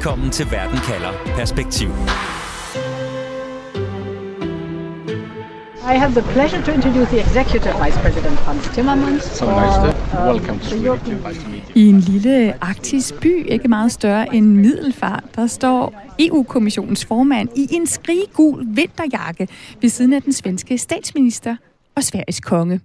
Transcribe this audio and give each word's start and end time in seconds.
Velkommen 0.00 0.30
til 0.30 0.46
Verden 0.50 0.78
kalder 0.78 1.12
Perspektiv. 1.36 1.88
I 5.92 5.96
have 6.02 6.12
the 6.20 6.32
pleasure 6.32 6.62
to 6.62 6.72
introduce 6.72 7.08
the 7.10 7.20
Executive 7.20 7.74
Vice 7.84 7.98
President 8.04 8.38
Franz 8.38 8.74
Timmermans. 8.74 9.22
So 9.22 9.44
nice 9.44 9.76
to 9.82 9.90
welcome 10.32 10.58
to 10.58 10.64
Sweden. 10.64 11.62
I 11.74 11.86
en 11.88 12.00
lille 12.00 12.64
arktisk 12.64 13.20
by, 13.20 13.46
ikke 13.46 13.68
meget 13.68 13.92
større 13.92 14.34
end 14.34 14.46
Middelfart, 14.46 15.24
der 15.36 15.46
står 15.46 16.02
EU-kommissionens 16.18 17.04
formand 17.04 17.48
i 17.56 17.68
en 17.70 17.86
skriggul 17.86 18.66
vinterjakke 18.76 19.48
ved 19.80 19.88
siden 19.88 20.12
af 20.12 20.22
den 20.22 20.32
svenske 20.32 20.78
statsminister 20.78 21.56
og 21.96 22.02
Sveriges 22.02 22.40
konge. 22.40 22.80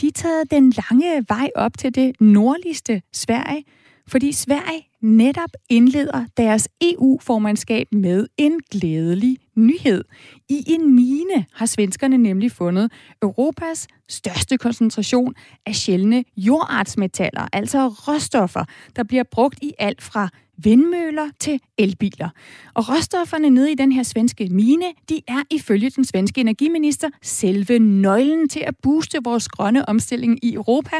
De 0.00 0.06
er 0.06 0.12
taget 0.14 0.50
den 0.50 0.72
lange 0.90 1.24
vej 1.28 1.50
op 1.54 1.78
til 1.78 1.94
det 1.94 2.20
nordligste 2.20 3.02
Sverige, 3.12 3.64
fordi 4.08 4.32
Sverige 4.32 4.86
netop 5.02 5.50
indleder 5.70 6.26
deres 6.36 6.68
EU-formandskab 6.82 7.86
med 7.92 8.26
en 8.36 8.60
glædelig 8.70 9.38
nyhed. 9.56 10.04
I 10.48 10.64
en 10.66 10.94
mine 10.94 11.46
har 11.52 11.66
svenskerne 11.66 12.18
nemlig 12.18 12.52
fundet 12.52 12.92
Europas 13.22 13.86
største 14.08 14.58
koncentration 14.58 15.34
af 15.66 15.74
sjældne 15.74 16.24
jordartsmetaller, 16.36 17.48
altså 17.52 17.88
råstoffer, 17.88 18.64
der 18.96 19.02
bliver 19.02 19.24
brugt 19.30 19.58
i 19.62 19.72
alt 19.78 20.02
fra 20.02 20.28
vindmøller 20.56 21.28
til 21.38 21.60
elbiler. 21.78 22.28
Og 22.74 22.88
råstofferne 22.88 23.50
nede 23.50 23.72
i 23.72 23.74
den 23.74 23.92
her 23.92 24.02
svenske 24.02 24.48
mine, 24.50 24.84
de 25.08 25.20
er 25.28 25.42
ifølge 25.50 25.90
den 25.90 26.04
svenske 26.04 26.40
energiminister 26.40 27.08
selve 27.22 27.78
nøglen 27.78 28.48
til 28.48 28.60
at 28.60 28.74
booste 28.82 29.18
vores 29.24 29.48
grønne 29.48 29.88
omstilling 29.88 30.44
i 30.44 30.54
Europa 30.54 30.96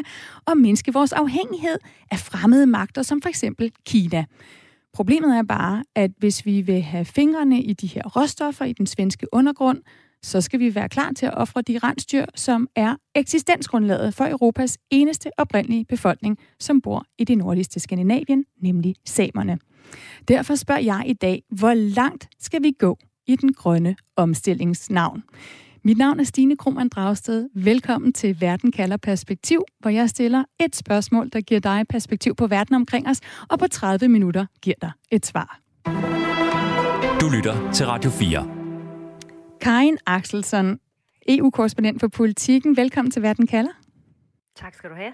og 0.47 0.57
mindske 0.57 0.93
vores 0.93 1.13
afhængighed 1.13 1.79
af 2.11 2.19
fremmede 2.19 2.67
magter 2.67 3.03
som 3.03 3.23
for 3.23 3.29
eksempel 3.29 3.73
Kina. 3.87 4.25
Problemet 4.93 5.39
er 5.39 5.43
bare, 5.43 5.85
at 5.95 6.11
hvis 6.19 6.47
vi 6.47 6.61
vil 6.61 6.83
have 6.83 7.05
fingrene 7.05 7.63
i 7.63 7.73
de 7.73 7.87
her 7.87 8.03
råstoffer 8.03 8.65
i 8.65 8.73
den 8.73 8.87
svenske 8.87 9.27
undergrund, 9.33 9.79
så 10.25 10.41
skal 10.41 10.61
vi 10.61 10.75
være 10.75 10.89
klar 10.89 11.13
til 11.17 11.27
at 11.27 11.35
ofre 11.35 11.63
de 11.63 11.79
rensdyr, 11.79 12.25
som 12.35 12.69
er 12.77 12.97
eksistensgrundlaget 13.15 14.15
for 14.15 14.25
Europas 14.25 14.79
eneste 14.91 15.31
oprindelige 15.39 15.85
befolkning, 15.85 16.39
som 16.61 16.81
bor 16.81 17.05
i 17.19 17.25
det 17.25 17.39
nordligste 17.39 17.81
Skandinavien, 17.81 18.45
nemlig 18.63 18.95
samerne. 19.05 19.59
Derfor 20.29 20.55
spørger 20.55 20.81
jeg 20.81 21.03
i 21.07 21.13
dag, 21.13 21.43
hvor 21.49 21.75
langt 21.75 22.29
skal 22.41 22.63
vi 22.63 22.73
gå 22.79 22.99
i 23.27 23.37
den 23.37 23.53
grønne 23.53 23.97
omstillingsnavn? 24.17 25.23
Mit 25.83 25.99
navn 25.99 26.21
er 26.21 26.25
Stine 26.25 26.57
Krummernd 26.57 26.91
Dragsted. 26.91 27.49
Velkommen 27.55 28.13
til 28.13 28.41
Verden 28.41 28.73
kalder 28.73 28.97
perspektiv, 28.97 29.63
hvor 29.81 29.91
jeg 29.91 30.11
stiller 30.11 30.45
et 30.61 30.77
spørgsmål, 30.77 31.31
der 31.33 31.41
giver 31.41 31.61
dig 31.61 31.85
perspektiv 31.89 32.35
på 32.35 32.47
verden 32.47 32.75
omkring 32.75 33.09
os, 33.09 33.21
og 33.49 33.59
på 33.59 33.67
30 33.67 34.09
minutter 34.09 34.47
giver 34.63 34.77
dig 34.81 34.91
et 35.11 35.27
svar. 35.27 35.61
Du 37.21 37.29
lytter 37.29 37.73
til 37.73 37.87
Radio 37.87 38.11
4. 38.11 38.54
Karin 39.65 39.99
Axelsson, 40.07 40.79
EU-korrespondent 41.29 42.01
for 42.01 42.09
Politiken. 42.09 42.77
Velkommen 42.77 43.11
til 43.11 43.23
Verden 43.23 43.47
kalder. 43.47 43.71
Tak 44.57 44.75
skal 44.75 44.91
du 44.91 44.95
have. 44.95 45.13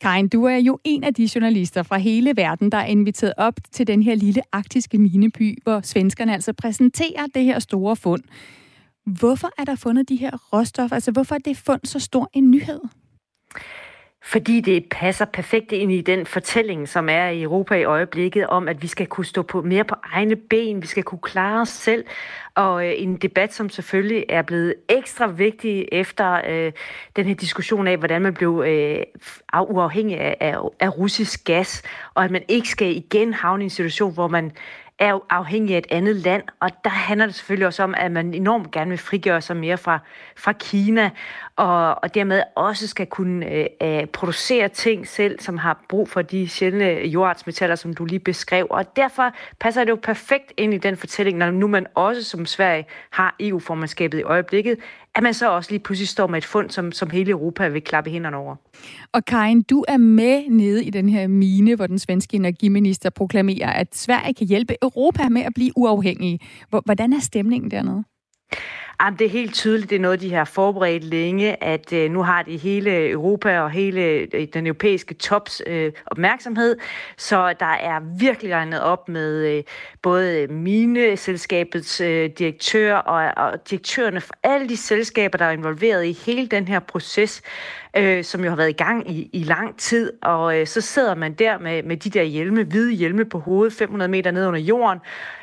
Karin, 0.00 0.28
du 0.28 0.44
er 0.44 0.56
jo 0.56 0.78
en 0.84 1.04
af 1.04 1.14
de 1.14 1.28
journalister 1.34 1.82
fra 1.82 1.98
hele 1.98 2.36
verden, 2.36 2.72
der 2.72 2.78
er 2.78 2.86
inviteret 2.86 3.34
op 3.36 3.54
til 3.72 3.86
den 3.86 4.02
her 4.02 4.14
lille 4.14 4.42
arktiske 4.52 4.98
mineby, 4.98 5.62
hvor 5.62 5.80
svenskerne 5.80 6.34
altså 6.34 6.52
præsenterer 6.52 7.26
det 7.34 7.44
her 7.44 7.58
store 7.58 7.96
fund. 7.96 8.22
Hvorfor 9.06 9.50
er 9.58 9.64
der 9.64 9.76
fundet 9.76 10.08
de 10.08 10.16
her 10.16 10.52
råstoffer? 10.52 10.96
Altså, 10.96 11.12
hvorfor 11.12 11.34
er 11.34 11.38
det 11.38 11.56
fund 11.56 11.80
så 11.84 11.98
stor 11.98 12.30
en 12.32 12.50
nyhed? 12.50 12.80
Fordi 14.22 14.60
det 14.60 14.84
passer 14.90 15.24
perfekt 15.24 15.72
ind 15.72 15.92
i 15.92 16.00
den 16.00 16.26
fortælling, 16.26 16.88
som 16.88 17.08
er 17.08 17.26
i 17.28 17.42
Europa 17.42 17.74
i 17.74 17.84
øjeblikket, 17.84 18.46
om 18.46 18.68
at 18.68 18.82
vi 18.82 18.86
skal 18.86 19.06
kunne 19.06 19.24
stå 19.24 19.42
på 19.42 19.62
mere 19.62 19.84
på 19.84 19.94
egne 20.12 20.36
ben, 20.36 20.82
vi 20.82 20.86
skal 20.86 21.02
kunne 21.02 21.20
klare 21.22 21.60
os 21.60 21.68
selv, 21.68 22.04
og 22.54 22.86
øh, 22.86 22.92
en 22.96 23.16
debat, 23.16 23.54
som 23.54 23.70
selvfølgelig 23.70 24.24
er 24.28 24.42
blevet 24.42 24.74
ekstra 24.88 25.26
vigtig 25.26 25.88
efter 25.92 26.40
øh, 26.48 26.72
den 27.16 27.26
her 27.26 27.34
diskussion 27.34 27.86
af, 27.86 27.96
hvordan 27.96 28.22
man 28.22 28.34
blev 28.34 28.64
øh, 28.66 29.02
uafhængig 29.70 30.20
af, 30.20 30.36
af, 30.40 30.56
af 30.80 30.98
russisk 30.98 31.44
gas, 31.44 31.82
og 32.14 32.24
at 32.24 32.30
man 32.30 32.42
ikke 32.48 32.68
skal 32.68 32.96
igen 32.96 33.34
havne 33.34 33.62
i 33.62 33.64
en 33.64 33.70
situation, 33.70 34.14
hvor 34.14 34.28
man 34.28 34.52
er 35.00 35.10
jo 35.10 35.22
afhængig 35.30 35.74
af 35.74 35.78
et 35.78 35.86
andet 35.90 36.16
land, 36.16 36.42
og 36.60 36.70
der 36.84 36.90
handler 36.90 37.26
det 37.26 37.34
selvfølgelig 37.34 37.66
også 37.66 37.82
om, 37.82 37.94
at 37.96 38.12
man 38.12 38.34
enormt 38.34 38.70
gerne 38.70 38.90
vil 38.90 38.98
frigøre 38.98 39.40
sig 39.40 39.56
mere 39.56 39.78
fra, 39.78 39.98
fra 40.36 40.52
Kina, 40.52 41.10
og, 41.56 42.02
og 42.02 42.14
dermed 42.14 42.42
også 42.56 42.86
skal 42.86 43.06
kunne 43.06 43.46
øh, 43.46 43.66
øh 43.82 44.06
producere 44.06 44.68
ting 44.68 45.08
selv, 45.08 45.40
som 45.40 45.58
har 45.58 45.84
brug 45.88 46.08
for 46.08 46.22
de 46.22 46.48
sjældne 46.48 46.86
jordartsmetaller, 46.86 47.76
som 47.76 47.94
du 47.94 48.04
lige 48.04 48.18
beskrev. 48.18 48.66
Og 48.70 48.96
derfor 48.96 49.32
passer 49.60 49.84
det 49.84 49.90
jo 49.90 49.98
perfekt 50.02 50.52
ind 50.56 50.74
i 50.74 50.78
den 50.78 50.96
fortælling, 50.96 51.38
når 51.38 51.50
nu 51.50 51.68
man 51.68 51.86
også 51.94 52.24
som 52.24 52.46
Sverige 52.46 52.86
har 53.10 53.36
EU-formandskabet 53.40 54.18
i 54.18 54.22
øjeblikket, 54.22 54.78
at 55.14 55.22
man 55.22 55.34
så 55.34 55.50
også 55.50 55.70
lige 55.70 55.80
pludselig 55.80 56.08
står 56.08 56.26
med 56.26 56.38
et 56.38 56.44
fund, 56.44 56.70
som, 56.70 56.92
som 56.92 57.10
hele 57.10 57.30
Europa 57.30 57.68
vil 57.68 57.82
klappe 57.82 58.10
hænderne 58.10 58.36
over. 58.36 58.56
Og 59.12 59.24
Karin, 59.24 59.62
du 59.62 59.84
er 59.88 59.96
med 59.96 60.42
nede 60.48 60.84
i 60.84 60.90
den 60.90 61.08
her 61.08 61.28
mine, 61.28 61.76
hvor 61.76 61.86
den 61.86 61.98
svenske 61.98 62.36
energiminister 62.36 63.10
proklamerer, 63.10 63.72
at 63.72 63.96
Sverige 63.96 64.34
kan 64.34 64.46
hjælpe 64.46 64.74
Europa 64.82 65.28
med 65.28 65.42
at 65.42 65.54
blive 65.54 65.72
uafhængige. 65.76 66.38
Hvordan 66.84 67.12
er 67.12 67.20
stemningen 67.20 67.70
dernede? 67.70 68.04
Jamen, 69.00 69.18
det 69.18 69.24
er 69.24 69.30
helt 69.30 69.54
tydeligt, 69.54 69.90
det 69.90 69.96
er 69.96 70.00
noget, 70.00 70.20
de 70.20 70.34
har 70.34 70.44
forberedt 70.44 71.04
længe, 71.04 71.64
at 71.64 71.92
øh, 71.92 72.10
nu 72.10 72.22
har 72.22 72.42
de 72.42 72.56
hele 72.56 73.10
Europa 73.10 73.60
og 73.60 73.70
hele 73.70 74.00
øh, 74.00 74.46
den 74.54 74.66
europæiske 74.66 75.14
tops 75.14 75.62
øh, 75.66 75.92
opmærksomhed, 76.06 76.76
så 77.16 77.54
der 77.60 77.66
er 77.66 78.00
virkelig 78.18 78.54
regnet 78.54 78.80
op 78.80 79.08
med 79.08 79.46
øh, 79.46 79.62
både 80.02 80.46
mineselskabets 80.46 82.00
øh, 82.00 82.30
direktør 82.38 82.96
og, 82.96 83.44
og 83.44 83.70
direktørerne 83.70 84.20
for 84.20 84.34
alle 84.42 84.68
de 84.68 84.76
selskaber, 84.76 85.38
der 85.38 85.44
er 85.44 85.50
involveret 85.50 86.04
i 86.04 86.12
hele 86.26 86.46
den 86.46 86.68
her 86.68 86.78
proces, 86.78 87.42
øh, 87.96 88.24
som 88.24 88.44
jo 88.44 88.48
har 88.48 88.56
været 88.56 88.68
i 88.68 88.72
gang 88.72 89.10
i, 89.10 89.30
i 89.32 89.42
lang 89.42 89.78
tid, 89.78 90.12
og 90.22 90.58
øh, 90.58 90.66
så 90.66 90.80
sidder 90.80 91.14
man 91.14 91.34
der 91.34 91.58
med, 91.58 91.82
med 91.82 91.96
de 91.96 92.10
der 92.10 92.22
hjelme, 92.22 92.64
hvide 92.64 92.92
hjelme 92.92 93.24
på 93.24 93.38
hovedet, 93.38 93.72
500 93.72 94.10
meter 94.10 94.30
ned 94.30 94.46
under 94.46 94.60
jorden, 94.60 94.98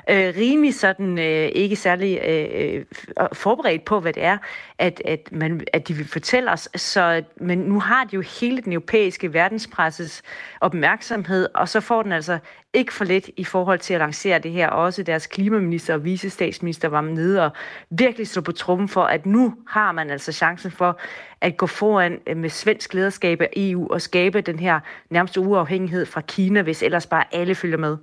øh, 0.10 0.34
rimelig 0.38 0.76
sådan 0.76 1.20
øh, 1.20 1.50
ikke 1.54 1.76
særlig 1.76 2.20
øh, 2.28 2.76
øh 2.76 2.86
forberedt 3.34 3.86
på, 3.86 4.00
hvad 4.00 4.14
det 4.14 4.24
er, 4.24 4.38
at, 4.80 5.02
at, 5.06 5.30
man, 5.32 5.62
at 5.74 5.88
de 5.88 5.94
vil 5.94 6.08
fortælle 6.08 6.52
os. 6.52 6.70
Så, 6.76 7.24
men 7.36 7.58
nu 7.58 7.80
har 7.80 8.04
de 8.04 8.16
jo 8.16 8.22
hele 8.22 8.62
den 8.62 8.74
europæiske 8.74 9.34
verdenspresses 9.34 10.24
opmærksomhed, 10.62 11.48
og 11.56 11.70
så 11.70 11.80
får 11.80 12.04
den 12.04 12.12
altså 12.12 12.40
ikke 12.74 12.94
for 12.94 13.06
lidt 13.06 13.30
i 13.38 13.44
forhold 13.44 13.80
til 13.80 13.94
at 13.94 14.00
lancere 14.00 14.40
det 14.40 14.52
her. 14.52 14.70
Også 14.70 15.04
deres 15.04 15.28
klimaminister 15.28 15.94
og 15.94 16.04
visestatsminister 16.04 16.88
var 16.88 17.02
nede 17.02 17.46
og 17.46 17.52
virkelig 17.90 18.28
slå 18.28 18.42
på 18.42 18.52
trummen 18.52 18.90
for, 18.90 19.04
at 19.04 19.26
nu 19.26 19.54
har 19.68 19.92
man 19.92 20.10
altså 20.10 20.32
chancen 20.32 20.72
for 20.72 21.00
at 21.42 21.58
gå 21.58 21.68
foran 21.68 22.20
øh, 22.28 22.38
med 22.38 22.50
svensk 22.50 22.94
lederskab 22.94 23.42
af 23.42 23.50
EU 23.56 23.88
og 23.88 24.02
skabe 24.02 24.42
den 24.42 24.60
her 24.60 24.80
nærmest 25.10 25.38
uafhængighed 25.38 26.06
fra 26.06 26.22
Kina, 26.22 26.62
hvis 26.62 26.84
ellers 26.84 27.08
bare 27.08 27.24
alle 27.32 27.56
følger 27.56 27.78
med. 27.78 27.98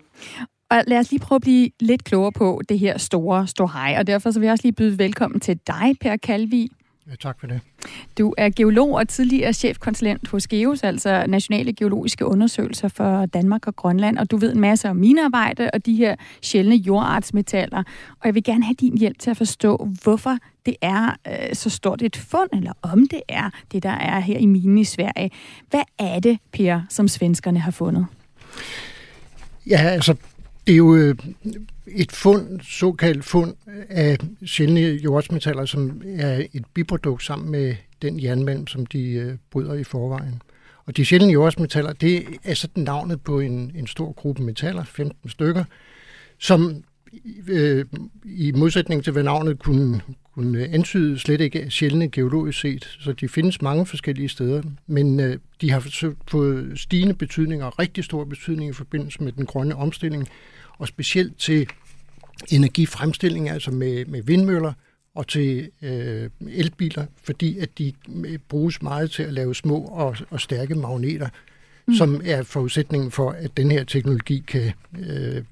Og 0.74 0.84
lad 0.86 0.98
os 0.98 1.10
lige 1.10 1.20
prøve 1.20 1.36
at 1.36 1.42
blive 1.42 1.70
lidt 1.80 2.04
klogere 2.04 2.32
på 2.32 2.62
det 2.68 2.78
her 2.78 2.98
store 2.98 3.46
ståhej, 3.46 3.94
og 3.98 4.06
derfor 4.06 4.30
så 4.30 4.38
vil 4.40 4.46
jeg 4.46 4.52
også 4.52 4.64
lige 4.64 4.72
byde 4.72 4.98
velkommen 4.98 5.40
til 5.40 5.60
dig, 5.66 5.94
Per 6.00 6.16
Kalvi. 6.16 6.70
Ja, 7.10 7.14
tak 7.20 7.40
for 7.40 7.46
det. 7.46 7.60
Du 8.18 8.34
er 8.38 8.50
geolog 8.56 8.92
og 8.92 9.08
tidligere 9.08 9.52
chefkonsulent 9.52 10.28
hos 10.28 10.46
GEOS, 10.46 10.82
altså 10.82 11.24
Nationale 11.28 11.72
Geologiske 11.72 12.26
Undersøgelser 12.26 12.88
for 12.88 13.26
Danmark 13.26 13.66
og 13.66 13.76
Grønland, 13.76 14.18
og 14.18 14.30
du 14.30 14.36
ved 14.36 14.52
en 14.52 14.60
masse 14.60 14.88
om 14.88 14.96
minearbejde 14.96 15.70
og 15.72 15.86
de 15.86 15.94
her 15.94 16.16
sjældne 16.42 16.74
jordartsmetaller. 16.74 17.78
Og 18.20 18.26
jeg 18.26 18.34
vil 18.34 18.44
gerne 18.44 18.64
have 18.64 18.74
din 18.74 18.98
hjælp 18.98 19.18
til 19.18 19.30
at 19.30 19.36
forstå, 19.36 19.88
hvorfor 20.02 20.38
det 20.66 20.76
er 20.82 21.16
øh, 21.28 21.54
så 21.54 21.70
stort 21.70 22.02
et 22.02 22.16
fund, 22.16 22.48
eller 22.52 22.72
om 22.82 23.08
det 23.08 23.22
er 23.28 23.50
det, 23.72 23.82
der 23.82 23.90
er 23.90 24.20
her 24.20 24.38
i 24.38 24.46
minen 24.46 24.78
i 24.78 24.84
Sverige. 24.84 25.30
Hvad 25.70 25.82
er 25.98 26.20
det, 26.20 26.38
Per, 26.52 26.80
som 26.88 27.08
svenskerne 27.08 27.60
har 27.60 27.70
fundet? 27.70 28.06
Ja, 29.66 29.78
altså 29.78 30.16
det 30.66 30.72
er 30.72 30.76
jo 30.76 30.96
øh, 30.96 31.14
et 31.86 32.12
fund, 32.12 32.60
såkaldt 32.60 33.24
fund 33.24 33.54
af 33.88 34.18
sjældne 34.46 34.80
jordsmetaller, 34.80 35.64
som 35.64 36.02
er 36.04 36.42
et 36.52 36.64
biprodukt 36.74 37.22
sammen 37.22 37.50
med 37.50 37.74
den 38.02 38.22
jernmalm, 38.22 38.66
som 38.66 38.86
de 38.86 39.10
øh, 39.10 39.36
bryder 39.50 39.74
i 39.74 39.84
forvejen. 39.84 40.42
Og 40.86 40.96
de 40.96 41.04
sjældne 41.04 41.32
jordsmetaller, 41.32 41.92
det 41.92 42.24
er 42.44 42.54
sådan 42.54 42.82
navnet 42.82 43.20
på 43.22 43.40
en, 43.40 43.72
en 43.74 43.86
stor 43.86 44.12
gruppe 44.12 44.42
metaller, 44.42 44.84
15 44.84 45.30
stykker, 45.30 45.64
som 46.38 46.84
øh, 47.48 47.84
i 48.24 48.52
modsætning 48.52 49.04
til, 49.04 49.12
hvad 49.12 49.22
navnet 49.22 49.58
kunne, 49.58 50.00
hun 50.34 50.54
øh, 50.54 50.68
antydede 50.72 51.18
slet 51.18 51.40
ikke 51.40 51.70
sjældne 51.70 52.10
geologisk 52.10 52.60
set. 52.60 52.96
Så 53.00 53.12
de 53.12 53.28
findes 53.28 53.62
mange 53.62 53.86
forskellige 53.86 54.28
steder, 54.28 54.62
men 54.86 55.20
øh, 55.20 55.38
de 55.60 55.70
har 55.70 56.12
fået 56.28 56.80
stigende 56.80 57.14
betydning 57.14 57.64
og 57.64 57.78
rigtig 57.78 58.04
stor 58.04 58.24
betydning 58.24 58.70
i 58.70 58.72
forbindelse 58.72 59.22
med 59.22 59.32
den 59.32 59.46
grønne 59.46 59.76
omstilling, 59.76 60.28
og 60.78 60.88
specielt 60.88 61.38
til 61.38 61.68
energifremstilling, 62.48 63.50
altså 63.50 63.70
med, 63.70 64.04
med 64.04 64.22
vindmøller 64.22 64.72
og 65.14 65.28
til 65.28 65.70
øh, 65.82 66.30
elbiler, 66.48 67.06
fordi 67.22 67.58
at 67.58 67.78
de 67.78 67.92
øh, 68.26 68.38
bruges 68.48 68.82
meget 68.82 69.10
til 69.10 69.22
at 69.22 69.32
lave 69.32 69.54
små 69.54 69.80
og, 69.80 70.16
og 70.30 70.40
stærke 70.40 70.74
magneter, 70.74 71.28
mm. 71.86 71.94
som 71.94 72.20
er 72.24 72.42
forudsætningen 72.42 73.10
for, 73.10 73.30
at 73.30 73.56
den 73.56 73.70
her 73.70 73.84
teknologi 73.84 74.44
kan 74.46 74.72
øh, 74.98 75.42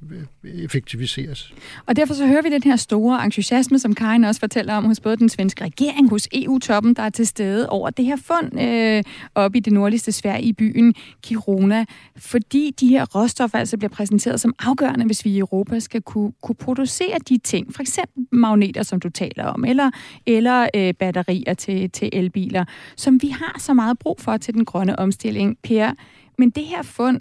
effektiviseres. 0.44 1.55
Og 1.87 1.96
derfor 1.96 2.14
så 2.14 2.26
hører 2.26 2.43
vi 2.43 2.50
den 2.50 2.62
her 2.62 2.76
store 2.76 3.25
entusiasme, 3.25 3.79
som 3.79 3.94
Karin 3.94 4.25
også 4.25 4.40
fortæller 4.40 4.75
om 4.75 4.84
hos 4.84 5.00
både 5.00 5.17
den 5.17 5.29
svenske 5.29 5.64
regering, 5.64 6.11
hos 6.11 6.29
EU-toppen, 6.32 6.94
der 6.94 7.02
er 7.02 7.11
til 7.11 7.26
stede 7.26 7.69
over 7.69 7.90
det 7.90 8.05
her 8.05 8.17
fund 8.17 8.61
øh, 8.61 9.02
oppe 9.34 9.58
i 9.58 9.61
det 9.61 9.73
nordligste 9.73 10.12
Sverige 10.12 10.43
i 10.43 10.52
byen 10.52 10.94
Kiruna, 11.23 11.84
fordi 12.17 12.75
de 12.81 12.88
her 12.88 13.06
råstoffer 13.14 13.58
altså 13.58 13.76
bliver 13.76 13.90
præsenteret 13.90 14.40
som 14.40 14.55
afgørende, 14.58 15.06
hvis 15.06 15.25
vi 15.25 15.31
i 15.31 15.38
Europa 15.38 15.81
skal 15.81 16.02
kunne, 16.02 16.32
kunne 16.43 16.56
producere 16.56 17.19
de 17.28 17.38
ting, 17.38 17.75
for 17.75 17.82
eksempel 17.82 18.26
magneter, 18.32 18.82
som 18.82 19.00
du 19.00 19.08
taler 19.08 19.44
om, 19.44 19.64
eller, 19.64 19.90
eller 20.26 20.69
øh, 20.75 20.94
batterier 20.94 21.55
til, 21.55 21.90
til 21.90 22.11
elbiler, 22.12 22.64
som 22.96 23.23
vi 23.23 23.28
har 23.28 23.56
så 23.58 23.75
meget 23.75 23.99
brug 23.99 24.20
for 24.20 24.37
til 24.37 24.55
den 24.55 24.64
grønne 24.64 24.99
omstilling. 24.99 25.58
Per, 25.62 25.90
men 26.38 26.50
det 26.50 26.64
her 26.64 26.82
fund, 26.82 27.20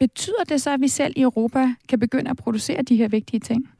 betyder 0.00 0.44
det 0.48 0.60
så, 0.60 0.72
at 0.72 0.80
vi 0.80 0.88
selv 0.88 1.12
i 1.16 1.22
Europa 1.22 1.74
kan 1.88 1.98
begynde 1.98 2.30
at 2.30 2.36
producere 2.36 2.82
de 2.82 2.96
her 2.96 3.08
vigtige 3.08 3.40
ting? 3.40 3.70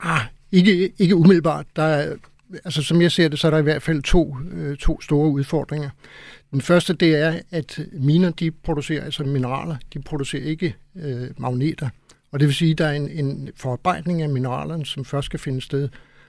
Ah, 0.00 0.20
ikke, 0.52 0.92
ikke 0.98 1.16
umiddelbart. 1.16 1.66
Der 1.76 1.82
er, 1.82 2.16
altså, 2.64 2.82
som 2.82 3.02
jeg 3.02 3.12
ser 3.12 3.28
det, 3.28 3.38
så 3.38 3.46
er 3.46 3.50
der 3.50 3.58
i 3.58 3.62
hvert 3.62 3.82
fald 3.82 4.02
to, 4.02 4.36
øh, 4.52 4.76
to 4.76 5.00
store 5.00 5.30
udfordringer. 5.30 5.90
Den 6.50 6.60
første, 6.60 6.92
det 6.92 7.16
er, 7.16 7.40
at 7.50 7.80
miner, 7.92 8.30
de 8.30 8.50
producerer 8.50 9.04
altså 9.04 9.24
mineraler. 9.24 9.76
De 9.94 10.02
producerer 10.02 10.44
ikke 10.44 10.76
øh, 10.96 11.30
magneter. 11.38 11.88
Og 12.32 12.40
det 12.40 12.48
vil 12.48 12.54
sige, 12.54 12.70
at 12.70 12.78
der 12.78 12.86
er 12.86 12.92
en, 12.92 13.08
en 13.08 13.48
forarbejdning 13.56 14.22
af 14.22 14.28
mineralerne, 14.28 14.86
som 14.86 15.04
først 15.04 15.26
skal 15.26 15.40
finde 15.40 15.60
sted. 15.60 15.88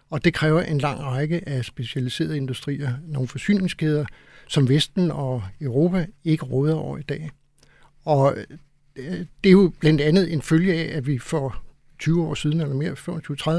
Og 0.10 0.26
det 0.26 0.34
kræver 0.34 0.62
en 0.62 0.78
lang 0.78 1.00
række 1.00 1.50
af 1.50 1.66
specialiserede 1.66 2.38
industrier, 2.38 2.94
nogle 3.08 3.28
forsyningskæder, 3.28 4.06
som 4.48 4.70
Vesten 4.70 5.12
og 5.12 5.44
Europa 5.62 6.06
ikke 6.24 6.46
råder 6.46 6.76
over 6.76 6.98
i 6.98 7.02
dag. 7.02 7.30
Og 8.06 8.38
øh, 8.96 9.20
det 9.44 9.50
er 9.50 9.52
jo 9.52 9.72
blandt 9.80 10.02
andet 10.02 10.34
en 10.34 10.42
følge 10.42 10.74
af, 10.74 10.98
at 10.98 11.08
vi 11.08 11.18
for 11.18 11.64
20 12.00 12.24
år 12.24 12.34
siden, 12.34 12.62
eller 12.62 12.76
mere, 12.76 12.92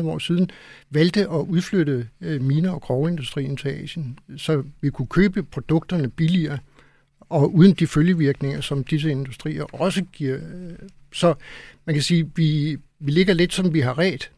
25-30 0.05 0.07
år 0.07 0.19
siden, 0.19 0.51
valgte 0.91 1.21
at 1.21 1.47
udflytte 1.49 2.09
øh, 2.21 2.43
miner- 2.43 2.71
og 2.71 2.81
grovindustrien 2.81 3.57
til 3.57 3.69
Asien, 3.69 4.19
så 4.37 4.63
vi 4.81 4.91
kunne 4.91 5.07
købe 5.07 5.43
produkterne 5.43 6.11
billigere, 6.11 6.59
og 7.21 7.55
uden 7.55 7.73
de 7.73 7.87
følgevirkninger, 7.87 8.61
som 8.61 8.85
disse 8.85 9.11
industrier 9.11 9.65
også 9.65 10.05
giver. 10.13 10.39
Så 11.13 11.35
man 11.85 11.95
kan 11.95 12.03
sige, 12.03 12.31
vi, 12.37 12.77
vi 13.01 13.11
ligger 13.11 13.35
lidt 13.35 13.53
som 13.53 13.75
vi 13.75 13.81
har 13.81 13.99
ret. 13.99 14.31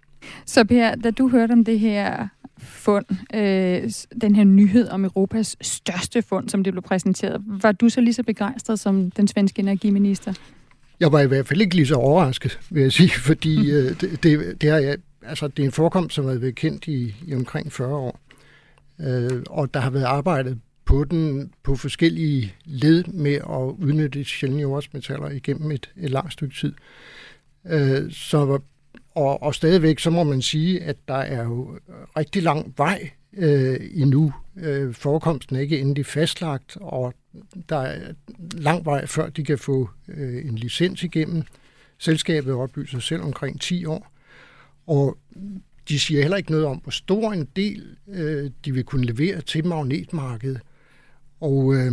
Så 0.46 0.64
Per, 0.64 0.94
da 0.94 1.10
du 1.10 1.28
hørte 1.28 1.52
om 1.52 1.64
det 1.64 1.80
her 1.80 2.28
fund, 2.58 3.04
øh, 3.34 3.90
den 4.20 4.36
her 4.36 4.44
nyhed 4.44 4.88
om 4.88 5.04
Europas 5.04 5.56
største 5.60 6.22
fund, 6.22 6.48
som 6.48 6.64
det 6.64 6.72
blev 6.72 6.82
præsenteret, 6.82 7.42
var 7.46 7.72
du 7.72 7.88
så 7.88 8.00
lige 8.00 8.14
så 8.14 8.22
begejstret 8.22 8.80
som 8.80 9.10
den 9.10 9.28
svenske 9.28 9.60
energiminister? 9.60 10.32
Jeg 11.00 11.12
var 11.12 11.20
i 11.20 11.26
hvert 11.26 11.46
fald 11.46 11.60
ikke 11.60 11.76
lige 11.76 11.86
så 11.86 11.94
overrasket, 11.94 12.60
vil 12.70 12.82
jeg 12.82 12.92
sige, 12.92 13.10
fordi 13.30 13.56
mm. 13.56 13.76
øh, 13.76 14.00
det, 14.00 14.22
det, 14.22 14.60
det, 14.60 14.68
er, 14.68 14.96
altså, 15.22 15.48
det 15.48 15.62
er 15.62 15.66
en 15.66 15.72
forekomst, 15.72 16.14
som 16.14 16.24
har 16.24 16.34
været 16.34 16.54
kendt 16.54 16.86
i, 16.86 17.14
i 17.26 17.34
omkring 17.34 17.72
40 17.72 17.94
år. 17.94 18.20
Øh, 19.00 19.42
og 19.50 19.74
der 19.74 19.80
har 19.80 19.90
været 19.90 20.04
arbejdet 20.04 20.58
på 20.84 21.04
den 21.04 21.52
på 21.62 21.76
forskellige 21.76 22.54
led 22.64 23.04
med 23.04 23.34
at 23.34 23.84
udnytte 23.86 24.24
sjældne 24.24 24.62
jordsmetaller 24.62 25.30
igennem 25.30 25.70
et, 25.70 25.90
et 25.96 26.10
langt 26.10 26.32
stykke 26.32 26.54
tid. 26.54 26.72
Øh, 27.66 28.12
så, 28.12 28.58
og, 29.16 29.42
og 29.42 29.54
stadigvæk, 29.54 29.98
så 29.98 30.10
må 30.10 30.24
man 30.24 30.42
sige, 30.42 30.82
at 30.82 30.96
der 31.08 31.14
er 31.14 31.44
jo 31.44 31.78
rigtig 32.16 32.42
lang 32.42 32.74
vej 32.76 33.10
øh, 33.36 33.76
endnu. 33.94 34.32
Øh, 34.56 34.94
forekomsten 34.94 35.56
er 35.56 35.60
ikke 35.60 35.80
endelig 35.80 36.06
fastlagt, 36.06 36.76
og 36.80 37.14
der 37.68 37.76
er 37.76 38.12
lang 38.52 38.84
vej, 38.84 39.06
før 39.06 39.28
de 39.28 39.44
kan 39.44 39.58
få 39.58 39.90
øh, 40.08 40.46
en 40.46 40.58
licens 40.58 41.02
igennem. 41.02 41.42
Selskabet 41.98 42.54
oplyser 42.54 42.98
selv 42.98 43.22
omkring 43.22 43.60
10 43.60 43.84
år. 43.84 44.12
Og 44.86 45.19
de 45.88 45.98
siger 45.98 46.20
heller 46.20 46.36
ikke 46.36 46.50
noget 46.50 46.66
om, 46.66 46.76
hvor 46.76 46.90
stor 46.90 47.32
en 47.32 47.48
del 47.56 47.96
øh, 48.08 48.50
de 48.64 48.72
vil 48.72 48.84
kunne 48.84 49.06
levere 49.06 49.40
til 49.40 49.66
magnetmarkedet. 49.66 50.60
Og 51.40 51.74
øh, 51.74 51.92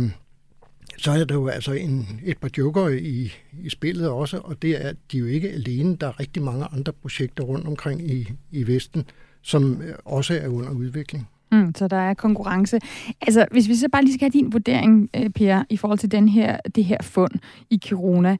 så 0.98 1.10
er 1.10 1.24
der 1.24 1.34
jo 1.34 1.48
altså 1.48 1.72
en, 1.72 2.20
et 2.24 2.38
par 2.38 2.50
joker 2.58 2.88
i, 2.88 3.32
i 3.62 3.68
spillet 3.68 4.08
også, 4.08 4.38
og 4.38 4.62
det 4.62 4.70
er, 4.70 4.88
at 4.88 4.96
de 5.12 5.16
er 5.16 5.20
jo 5.20 5.26
ikke 5.26 5.50
alene. 5.50 5.96
Der 5.96 6.06
er 6.06 6.20
rigtig 6.20 6.42
mange 6.42 6.64
andre 6.64 6.92
projekter 6.92 7.44
rundt 7.44 7.66
omkring 7.66 8.10
i, 8.10 8.32
i 8.50 8.66
Vesten, 8.66 9.04
som 9.42 9.82
også 10.04 10.34
er 10.34 10.48
under 10.48 10.70
udvikling. 10.70 11.28
Mm, 11.52 11.74
så 11.74 11.88
der 11.88 11.96
er 11.96 12.14
konkurrence. 12.14 12.78
Altså, 13.20 13.46
hvis 13.50 13.68
vi 13.68 13.74
så 13.74 13.88
bare 13.88 14.02
lige 14.02 14.14
skal 14.14 14.24
have 14.24 14.40
din 14.40 14.52
vurdering, 14.52 15.10
øh, 15.16 15.30
Per, 15.30 15.62
i 15.70 15.76
forhold 15.76 15.98
til 15.98 16.10
den 16.10 16.28
her, 16.28 16.58
det 16.74 16.84
her 16.84 17.02
fund 17.02 17.32
i 17.70 17.76
Kiruna. 17.82 18.36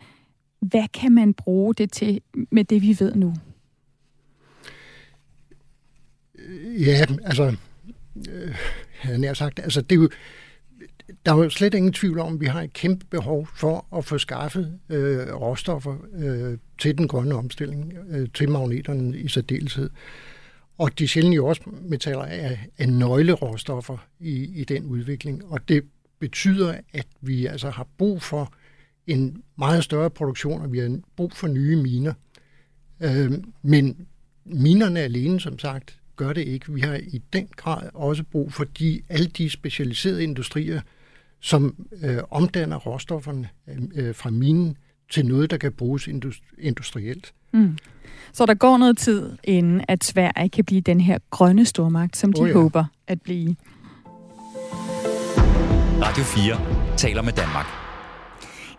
Hvad 0.61 0.89
kan 0.95 1.13
man 1.13 1.35
bruge 1.35 1.75
det 1.75 1.93
til 1.93 2.21
med 2.51 2.65
det, 2.65 2.83
vi 2.83 2.97
ved 3.01 3.15
nu? 3.15 3.35
Ja, 6.79 7.05
altså, 7.25 7.57
øh, 8.29 8.55
jeg 9.05 9.19
nær 9.19 9.35
sagt, 9.35 9.59
altså 9.59 9.81
det 9.81 9.93
er 9.93 10.01
jo, 10.01 10.09
der 11.27 11.33
er 11.33 11.37
jo 11.37 11.51
slet 11.51 11.75
ingen 11.75 11.93
tvivl 11.93 12.19
om, 12.19 12.35
at 12.35 12.41
vi 12.41 12.47
har 12.47 12.63
et 12.63 12.73
kæmpe 12.73 13.07
behov 13.11 13.49
for 13.57 13.87
at 13.97 14.05
få 14.05 14.19
skaffet 14.19 14.79
øh, 14.89 15.35
råstoffer 15.35 15.97
øh, 16.17 16.59
til 16.79 16.99
den 16.99 17.09
grønne 17.09 17.35
omstilling, 17.35 17.95
øh, 18.11 18.29
til 18.35 18.49
magneterne 18.49 19.19
i 19.19 19.29
særdeleshed. 19.29 19.91
Og 20.79 20.99
de 20.99 21.09
sjældne 21.09 21.35
jordsmetaller 21.35 22.25
er, 22.25 22.57
er 22.79 22.87
nøgleråstoffer 22.87 23.97
i, 24.21 24.61
i 24.61 24.65
den 24.65 24.85
udvikling, 24.85 25.45
og 25.45 25.69
det 25.69 25.85
betyder, 26.19 26.75
at 26.93 27.07
vi 27.21 27.47
altså 27.47 27.71
har 27.71 27.87
brug 27.99 28.23
for 28.23 28.53
en 29.07 29.43
meget 29.59 29.85
større 29.85 30.11
produktion, 30.11 30.63
og 30.63 30.73
vi 30.73 30.79
har 30.79 30.99
brug 31.17 31.33
for 31.33 31.49
nye 31.49 31.77
miner. 31.77 32.13
Øh, 33.01 33.33
men 33.63 34.07
minerne 34.45 35.01
alene, 35.01 35.41
som 35.41 35.59
sagt, 35.59 35.99
gør 36.17 36.33
det 36.33 36.49
ikke. 36.49 36.73
Vi 36.73 36.81
har 36.81 36.95
i 36.95 37.23
den 37.33 37.49
grad 37.57 37.91
også 37.95 38.23
brug 38.23 38.53
for 38.53 38.65
de, 38.65 39.03
alle 39.09 39.27
de 39.27 39.51
specialiserede 39.51 40.23
industrier, 40.23 40.81
som 41.45 41.87
øh, 42.03 42.19
omdanner 42.31 42.77
råstofferne 42.77 43.49
øh, 43.95 44.15
fra 44.15 44.31
minen 44.31 44.77
til 45.11 45.27
noget, 45.27 45.51
der 45.51 45.57
kan 45.57 45.73
bruges 45.73 46.09
industrielt. 46.59 47.33
Mm. 47.53 47.79
Så 48.33 48.47
der 48.47 48.55
går 48.55 48.77
noget 48.79 48.99
tid, 48.99 49.31
inden 49.45 49.85
at 49.89 50.05
Sverige 50.05 50.49
kan 50.49 50.65
blive 50.65 50.81
den 50.81 51.01
her 51.01 51.19
grønne 51.31 51.65
stormagt, 51.65 52.17
som 52.17 52.33
de 52.33 52.41
oh, 52.41 52.49
ja. 52.49 52.55
håber 52.55 52.85
at 53.07 53.23
blive. 53.23 53.57
Radio 56.03 56.25
4 56.25 56.97
taler 56.97 57.23
med 57.23 57.33
Danmark. 57.33 57.84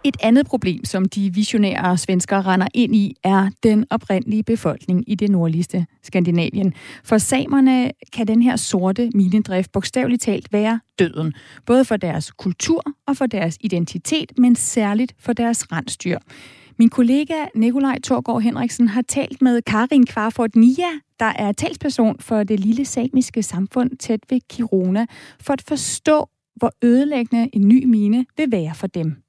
Et 0.05 0.17
andet 0.23 0.45
problem, 0.45 0.85
som 0.85 1.05
de 1.05 1.33
visionære 1.33 1.97
svenskere 1.97 2.41
render 2.41 2.67
ind 2.73 2.95
i, 2.95 3.15
er 3.23 3.49
den 3.63 3.85
oprindelige 3.89 4.43
befolkning 4.43 5.03
i 5.07 5.15
det 5.15 5.29
nordligste 5.29 5.85
Skandinavien. 6.03 6.73
For 7.03 7.17
samerne 7.17 7.91
kan 8.13 8.27
den 8.27 8.41
her 8.41 8.55
sorte 8.55 9.09
minedrift 9.13 9.71
bogstaveligt 9.71 10.21
talt 10.21 10.53
være 10.53 10.79
døden. 10.99 11.33
Både 11.65 11.85
for 11.85 11.97
deres 11.97 12.31
kultur 12.31 12.83
og 13.07 13.17
for 13.17 13.25
deres 13.25 13.57
identitet, 13.61 14.31
men 14.37 14.55
særligt 14.55 15.13
for 15.19 15.33
deres 15.33 15.71
rensdyr. 15.71 16.19
Min 16.79 16.89
kollega 16.89 17.45
Nikolaj 17.55 17.99
Torgård 17.99 18.41
Henriksen 18.41 18.87
har 18.87 19.01
talt 19.01 19.41
med 19.41 19.61
Karin 19.61 20.05
Kvarfort 20.05 20.55
Nia, 20.55 20.91
der 21.19 21.33
er 21.35 21.51
talsperson 21.51 22.19
for 22.19 22.43
det 22.43 22.59
lille 22.59 22.85
samiske 22.85 23.43
samfund 23.43 23.97
tæt 23.97 24.19
ved 24.29 24.39
Kiruna, 24.49 25.05
for 25.39 25.53
at 25.53 25.61
forstå, 25.67 26.29
hvor 26.55 26.71
ødelæggende 26.83 27.49
en 27.53 27.67
ny 27.67 27.85
mine 27.85 28.25
vil 28.37 28.51
være 28.51 28.75
for 28.75 28.87
dem. 28.87 29.24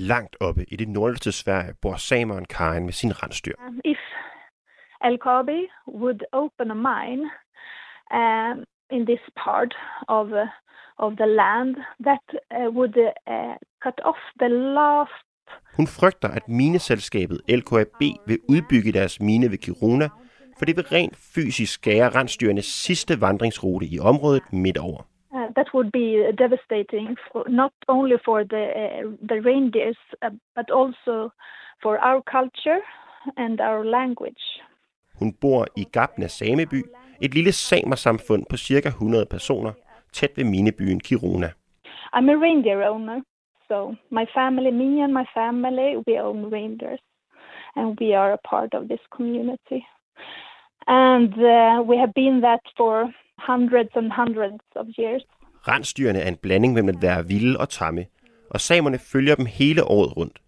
Langt 0.00 0.36
oppe 0.40 0.64
i 0.68 0.76
det 0.76 0.88
nordligste 0.88 1.32
Sverige 1.32 1.74
bor 1.82 1.96
sameren 1.96 2.44
Karin 2.44 2.84
med 2.84 2.92
sin 2.92 3.22
rensdyr. 3.22 3.56
Um, 3.66 3.80
if 3.84 4.02
LKAB 5.04 5.50
would 6.02 6.20
open 6.32 6.70
a 6.70 6.74
mine 6.74 7.24
uh, 8.20 8.54
in 8.96 9.02
this 9.06 9.24
part 9.44 9.74
of, 10.08 10.26
uh, 10.32 10.46
of 10.98 11.10
the 11.16 11.26
land, 11.26 11.76
that 12.08 12.26
uh, 12.56 12.68
would 12.76 12.96
uh, 13.26 13.56
cut 13.84 14.00
off 14.04 14.20
the 14.42 14.48
last 14.48 15.24
hun 15.76 15.86
frygter, 15.86 16.28
at 16.28 16.48
mineselskabet 16.48 17.40
LKAB 17.48 18.00
vil 18.26 18.38
udbygge 18.48 18.92
deres 18.92 19.20
mine 19.20 19.50
ved 19.50 19.58
Kiruna, 19.58 20.08
for 20.58 20.64
det 20.64 20.76
vil 20.76 20.84
rent 20.84 21.16
fysisk 21.16 21.72
skære 21.72 22.08
rensdyrenes 22.08 22.64
sidste 22.64 23.20
vandringsrute 23.20 23.86
i 23.86 23.98
området 23.98 24.42
midt 24.52 24.78
over. 24.78 25.09
That 25.60 25.74
would 25.74 25.92
be 25.92 26.06
devastating, 26.38 27.16
for, 27.32 27.44
not 27.46 27.72
only 27.86 28.16
for 28.24 28.44
the, 28.44 28.64
uh, 28.82 29.10
the 29.28 29.42
reindeers, 29.42 29.98
uh, 30.22 30.30
but 30.56 30.70
also 30.70 31.32
for 31.82 31.98
our 31.98 32.22
culture 32.22 32.80
and 33.36 33.60
our 33.60 33.84
language. 33.84 34.44
Hun 35.18 35.32
bor 35.40 35.66
i 35.76 35.84
Gabna 35.96 36.28
Sameby, 36.28 36.82
et 37.22 37.34
lille 37.34 37.52
samersamfund 37.52 38.44
på 38.50 38.56
cirka 38.56 38.88
100 38.88 39.26
personer, 39.26 39.72
tæt 40.12 40.36
ved 40.36 40.44
minebyen 40.44 41.00
Kiruna. 41.00 41.50
I'm 42.14 42.28
a 42.30 42.36
reindeer 42.36 42.82
owner. 42.88 43.20
So 43.68 43.94
my 44.10 44.26
family, 44.34 44.70
me 44.70 45.02
and 45.04 45.12
my 45.12 45.26
family, 45.34 45.96
we 46.06 46.20
own 46.20 46.50
reindeers, 46.50 47.02
and 47.76 47.98
we 48.00 48.14
are 48.14 48.32
a 48.32 48.48
part 48.50 48.74
of 48.74 48.88
this 48.88 49.04
community. 49.16 49.86
And 50.86 51.34
uh, 51.34 51.82
we 51.90 51.96
have 51.98 52.12
been 52.14 52.40
that 52.40 52.62
for 52.76 53.14
hundreds 53.38 53.90
and 53.94 54.10
hundreds 54.10 54.64
of 54.76 54.86
years. 54.96 55.24
Rensdyrene 55.68 56.18
er 56.18 56.28
en 56.28 56.36
blanding 56.36 56.74
mellem 56.74 56.88
at 56.88 57.02
være 57.02 57.26
vilde 57.26 57.58
og 57.58 57.68
tamme, 57.68 58.06
og 58.50 58.60
samerne 58.60 58.98
følger 58.98 59.34
dem 59.34 59.46
hele 59.46 59.84
året 59.84 60.16
rundt. 60.16 60.38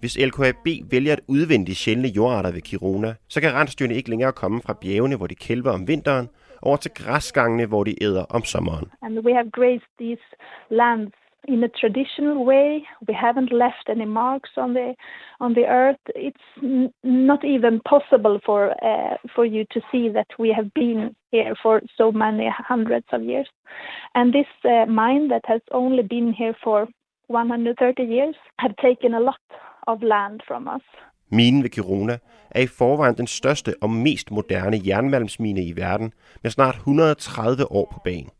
Hvis 0.00 0.18
LKAB 0.18 0.66
vælger 0.90 1.12
at 1.12 1.20
udvinde 1.28 1.66
de 1.66 1.74
sjældne 1.74 2.08
jordarter 2.08 2.52
ved 2.52 2.60
Kiruna, 2.60 3.14
så 3.28 3.40
kan 3.40 3.54
rensdyrene 3.54 3.94
ikke 3.94 4.10
længere 4.10 4.32
komme 4.32 4.62
fra 4.62 4.78
bjergene, 4.80 5.16
hvor 5.16 5.26
de 5.26 5.34
kælver 5.34 5.70
om 5.70 5.88
vinteren, 5.88 6.28
over 6.62 6.76
til 6.76 6.90
græsgangene, 6.94 7.66
hvor 7.66 7.84
de 7.84 8.02
æder 8.02 8.24
om 8.24 8.44
sommeren. 8.44 8.90
And 9.02 9.18
we 9.18 9.32
have 9.34 9.50
grazed 9.50 9.90
these 10.00 10.22
lands 10.70 11.14
in 11.48 11.64
a 11.64 11.68
traditional 11.68 12.44
way. 12.44 12.84
We 13.08 13.14
haven't 13.14 13.52
left 13.52 13.88
any 13.88 14.04
marks 14.04 14.50
on 14.56 14.74
the 14.74 14.94
on 15.40 15.54
the 15.54 15.66
earth. 15.66 16.00
It's 16.14 16.48
n- 16.62 16.92
not 17.02 17.44
even 17.44 17.80
possible 17.80 18.40
for 18.44 18.70
uh, 18.84 19.16
for 19.34 19.44
you 19.44 19.64
to 19.72 19.80
see 19.90 20.08
that 20.10 20.28
we 20.38 20.54
have 20.56 20.72
been 20.74 21.14
here 21.30 21.54
for 21.62 21.80
so 21.96 22.12
many 22.12 22.48
hundreds 22.48 23.06
of 23.12 23.22
years. 23.22 23.48
And 24.14 24.32
this 24.32 24.50
uh, 24.64 24.86
mine 24.86 25.28
that 25.28 25.44
has 25.44 25.62
only 25.72 26.02
been 26.02 26.32
here 26.32 26.56
for 26.62 26.88
130 27.26 28.02
years 28.02 28.36
have 28.58 28.76
taken 28.76 29.14
a 29.14 29.20
lot 29.20 29.40
of 29.86 30.02
land 30.02 30.42
from 30.46 30.68
us. 30.68 30.82
Minen 31.30 31.62
ved 31.62 31.70
Kiruna 31.70 32.18
er 32.50 32.60
i 32.60 32.66
forvejen 32.66 33.16
den 33.16 33.26
største 33.26 33.74
og 33.82 33.90
mest 33.90 34.30
moderne 34.30 34.80
jernmalmsmine 34.86 35.64
i 35.64 35.72
verden, 35.76 36.12
med 36.42 36.50
snart 36.50 36.74
130 36.74 37.72
år 37.72 37.88
på 37.92 38.00
banen. 38.04 38.30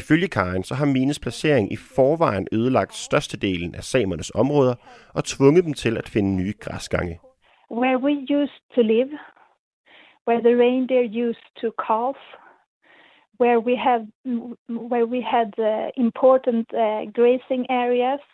Ifølge 0.00 0.28
Karen 0.28 0.62
så 0.62 0.74
har 0.74 0.86
minens 0.86 1.20
placering 1.20 1.72
i 1.72 1.76
forvejen 1.76 2.46
ødelagt 2.52 2.94
størstedelen 2.94 3.74
af 3.74 3.84
samernes 3.84 4.30
områder 4.30 4.74
og 5.14 5.24
tvunget 5.24 5.64
dem 5.64 5.74
til 5.74 5.96
at 5.98 6.08
finde 6.08 6.36
nye 6.36 6.54
græsgange. 6.60 7.20
Where 7.70 7.98
we 7.98 8.14
used 8.40 8.60
to 8.74 8.82
live, 8.82 9.10
where 10.26 10.40
the 10.48 10.54
reindeer 10.64 11.04
used 11.28 11.46
to 11.60 11.66
calf, 11.86 12.18
where 13.40 13.58
we 13.68 13.76
have 13.76 14.02
where 14.92 15.06
we 15.14 15.20
had 15.34 15.50
uh, 15.58 15.88
important 16.06 16.66
uh, 16.84 17.02
grazing 17.18 17.62
areas, 17.84 18.24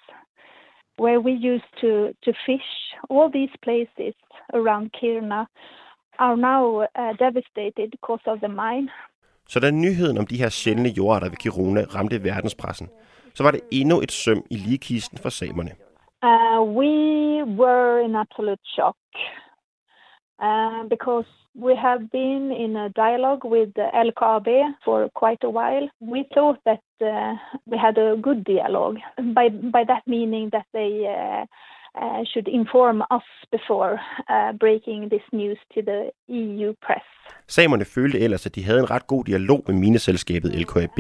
where 1.03 1.21
we 1.27 1.33
used 1.53 1.73
to 1.83 1.91
to 2.25 2.31
fish. 2.47 2.71
All 3.13 3.29
these 3.39 3.55
places 3.67 4.15
around 4.59 4.85
Kiruna 4.97 5.47
are 6.19 6.37
now 6.37 6.65
uh, 7.03 7.13
devastated 7.27 7.91
because 7.97 8.25
of 8.27 8.41
the 8.41 8.49
mine. 8.49 8.89
Så 9.53 9.61
da 9.61 9.71
nyheden 9.71 10.19
om 10.19 10.27
de 10.27 10.41
her 10.43 10.49
sjældne 10.49 10.89
jordarter 10.89 11.29
ved 11.29 11.37
Kiruna 11.37 11.81
ramte 11.81 12.25
verdenspressen, 12.25 12.89
så 13.35 13.43
var 13.43 13.51
det 13.51 13.61
endnu 13.73 14.01
et 14.01 14.13
søm 14.13 14.43
i 14.51 14.57
ligekisten 14.57 15.19
for 15.19 15.29
samerne. 15.29 15.73
Uh, 16.29 16.61
we 16.81 16.93
were 17.61 18.05
in 18.05 18.15
absolute 18.25 18.65
shock 18.77 18.97
uh, 20.49 20.81
because 20.95 21.29
we 21.67 21.75
have 21.87 22.01
been 22.19 22.45
in 22.65 22.77
a 22.77 22.89
dialogue 23.05 23.43
with 23.55 23.71
the 23.79 23.89
LKAB 24.07 24.49
for 24.85 24.99
quite 25.23 25.43
a 25.49 25.53
while. 25.59 25.87
We 26.13 26.21
thought 26.35 26.59
that 26.69 26.87
uh, 27.13 27.33
we 27.71 27.77
had 27.87 27.97
a 27.99 28.09
good 28.27 28.41
dialogue. 28.55 28.97
By 29.37 29.47
by 29.77 29.83
that 29.93 30.05
meaning 30.15 30.51
that 30.55 30.67
they 30.77 30.93
uh, 31.19 31.45
uh, 32.03 32.25
should 32.31 32.49
inform 32.49 33.03
us 33.17 33.27
before 33.57 33.93
uh, 34.29 34.53
breaking 34.63 35.11
this 35.11 35.27
news 35.33 35.59
to 35.75 35.81
the 35.83 36.01
EU 36.29 36.73
press. 36.87 37.07
Samerne 37.47 37.85
følte 37.85 38.21
ellers, 38.21 38.47
at 38.47 38.55
de 38.55 38.65
havde 38.65 38.81
en 38.81 38.91
ret 38.91 39.07
god 39.07 39.25
dialog 39.25 39.65
med 39.67 39.75
mineselskabet 39.75 40.55
LKAB, 40.55 40.99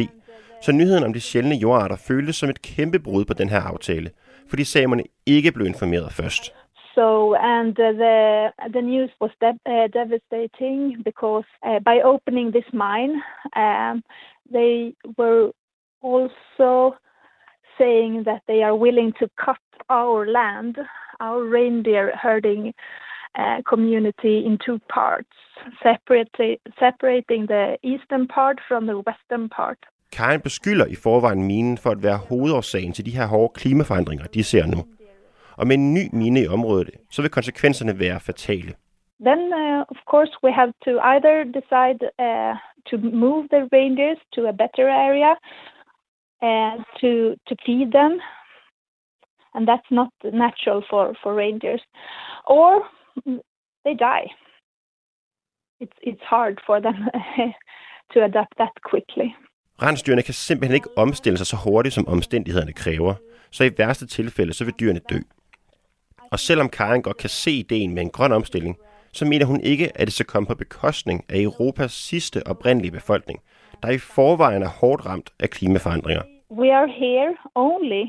så 0.61 0.73
nyheden 0.73 1.04
om 1.04 1.12
de 1.12 1.20
sjældne 1.20 1.54
jordarter 1.54 1.97
føltes 1.97 2.37
som 2.37 2.50
et 2.50 2.62
kæmpe 2.62 2.99
brud 2.99 3.25
på 3.25 3.35
den 3.35 3.49
her 3.49 3.61
aftale, 3.61 4.11
fordi 4.49 4.64
samerne 4.64 5.04
ikke 5.26 5.52
blev 5.52 5.66
informeret 5.66 6.12
først. 6.12 6.54
So, 6.94 7.35
and 7.35 7.78
uh, 7.78 7.92
the 8.04 8.16
the 8.76 8.82
news 8.82 9.11
was 9.20 9.32
de- 9.40 9.64
uh, 9.75 9.87
devastating 10.00 11.04
because 11.04 11.49
uh, 11.68 11.78
by 11.88 11.97
opening 12.12 12.52
this 12.52 12.68
mine, 12.73 13.14
um, 13.56 14.02
they 14.56 14.94
were 15.18 15.52
also 16.02 16.94
saying 17.78 18.25
that 18.28 18.40
they 18.49 18.61
are 18.62 18.76
willing 18.76 19.12
to 19.20 19.26
cut 19.47 19.69
our 19.90 20.26
land, 20.38 20.75
our 21.20 21.42
reindeer 21.56 22.06
herding 22.23 22.73
uh, 23.38 23.59
community 23.68 24.37
in 24.47 24.59
two 24.66 24.78
parts, 24.94 25.35
separate, 25.82 26.61
separating 26.78 27.47
the 27.47 27.76
eastern 27.82 28.26
part 28.26 28.59
from 28.68 28.87
the 28.87 28.97
western 29.09 29.49
part. 29.49 29.78
Karin 30.12 30.40
beskylder 30.40 30.87
i 30.87 30.94
forvejen 30.94 31.42
minen 31.42 31.78
for 31.78 31.90
at 31.90 32.02
være 32.02 32.18
hovedårsagen 32.18 32.92
til 32.92 33.06
de 33.06 33.11
her 33.11 33.26
hårde 33.26 33.52
klimaforandringer, 33.54 34.26
de 34.26 34.44
ser 34.44 34.66
nu. 34.66 34.85
Og 35.56 35.66
med 35.66 35.76
en 35.76 35.94
ny 35.94 36.04
mine 36.12 36.40
i 36.40 36.49
området, 36.49 36.90
så 37.11 37.23
vil 37.23 37.30
konsekvenserne 37.30 37.99
være 37.99 38.20
fatale. 38.20 38.75
Then, 39.28 39.42
uh, 39.52 39.80
of 39.94 40.00
course, 40.11 40.32
we 40.44 40.52
have 40.52 40.73
to 40.87 40.92
either 41.12 41.44
decide 41.59 42.00
uh, 42.26 42.54
to 42.90 42.94
move 43.25 43.42
the 43.54 43.68
reindeers 43.73 44.20
to 44.35 44.40
a 44.47 44.52
better 44.62 44.87
area 45.06 45.32
uh, 46.49 46.75
to 47.00 47.11
to 47.49 47.54
feed 47.66 47.88
them, 47.99 48.12
and 49.54 49.69
that's 49.69 49.90
not 49.90 50.12
natural 50.25 50.83
for 50.90 51.04
for 51.23 51.35
reindeers, 51.35 51.83
or 52.47 52.71
they 53.85 53.95
die. 53.95 54.26
It's 55.83 55.99
it's 56.11 56.25
hard 56.35 56.57
for 56.66 56.80
them 56.80 56.99
to 58.12 58.25
adapt 58.25 58.54
that 58.57 58.75
quickly. 58.90 59.28
Rensdyrene 59.83 60.23
kan 60.23 60.35
simpelthen 60.35 60.75
ikke 60.75 60.88
omstille 60.97 61.38
sig 61.38 61.47
så 61.47 61.57
hurtigt, 61.57 61.95
som 61.95 62.09
omstændighederne 62.09 62.73
kræver, 62.73 63.14
så 63.50 63.64
i 63.64 63.71
værste 63.78 64.07
tilfælde, 64.07 64.52
så 64.52 64.64
vil 64.64 64.75
dyrene 64.80 65.00
dø. 65.11 65.19
Og 66.33 66.38
selvom 66.38 66.69
Karen 66.69 67.02
godt 67.02 67.16
kan 67.16 67.28
se 67.28 67.50
ideen 67.50 67.95
med 67.95 68.02
en 68.02 68.11
grøn 68.11 68.33
omstilling, 68.33 68.76
så 69.12 69.25
mener 69.25 69.47
hun 69.47 69.61
ikke, 69.61 69.92
at 69.95 70.07
det 70.07 70.12
skal 70.12 70.26
komme 70.26 70.47
på 70.47 70.54
bekostning 70.54 71.25
af 71.28 71.40
Europas 71.40 71.92
sidste 71.92 72.47
oprindelige 72.47 72.92
befolkning, 72.92 73.40
der 73.83 73.90
i 73.90 73.99
forvejen 73.99 74.62
er 74.62 74.69
hårdt 74.80 75.07
ramt 75.07 75.30
af 75.40 75.50
klimaforandringer. 75.50 76.23
We 76.50 76.75
are 76.75 76.88
here 76.88 77.37
only 77.54 78.04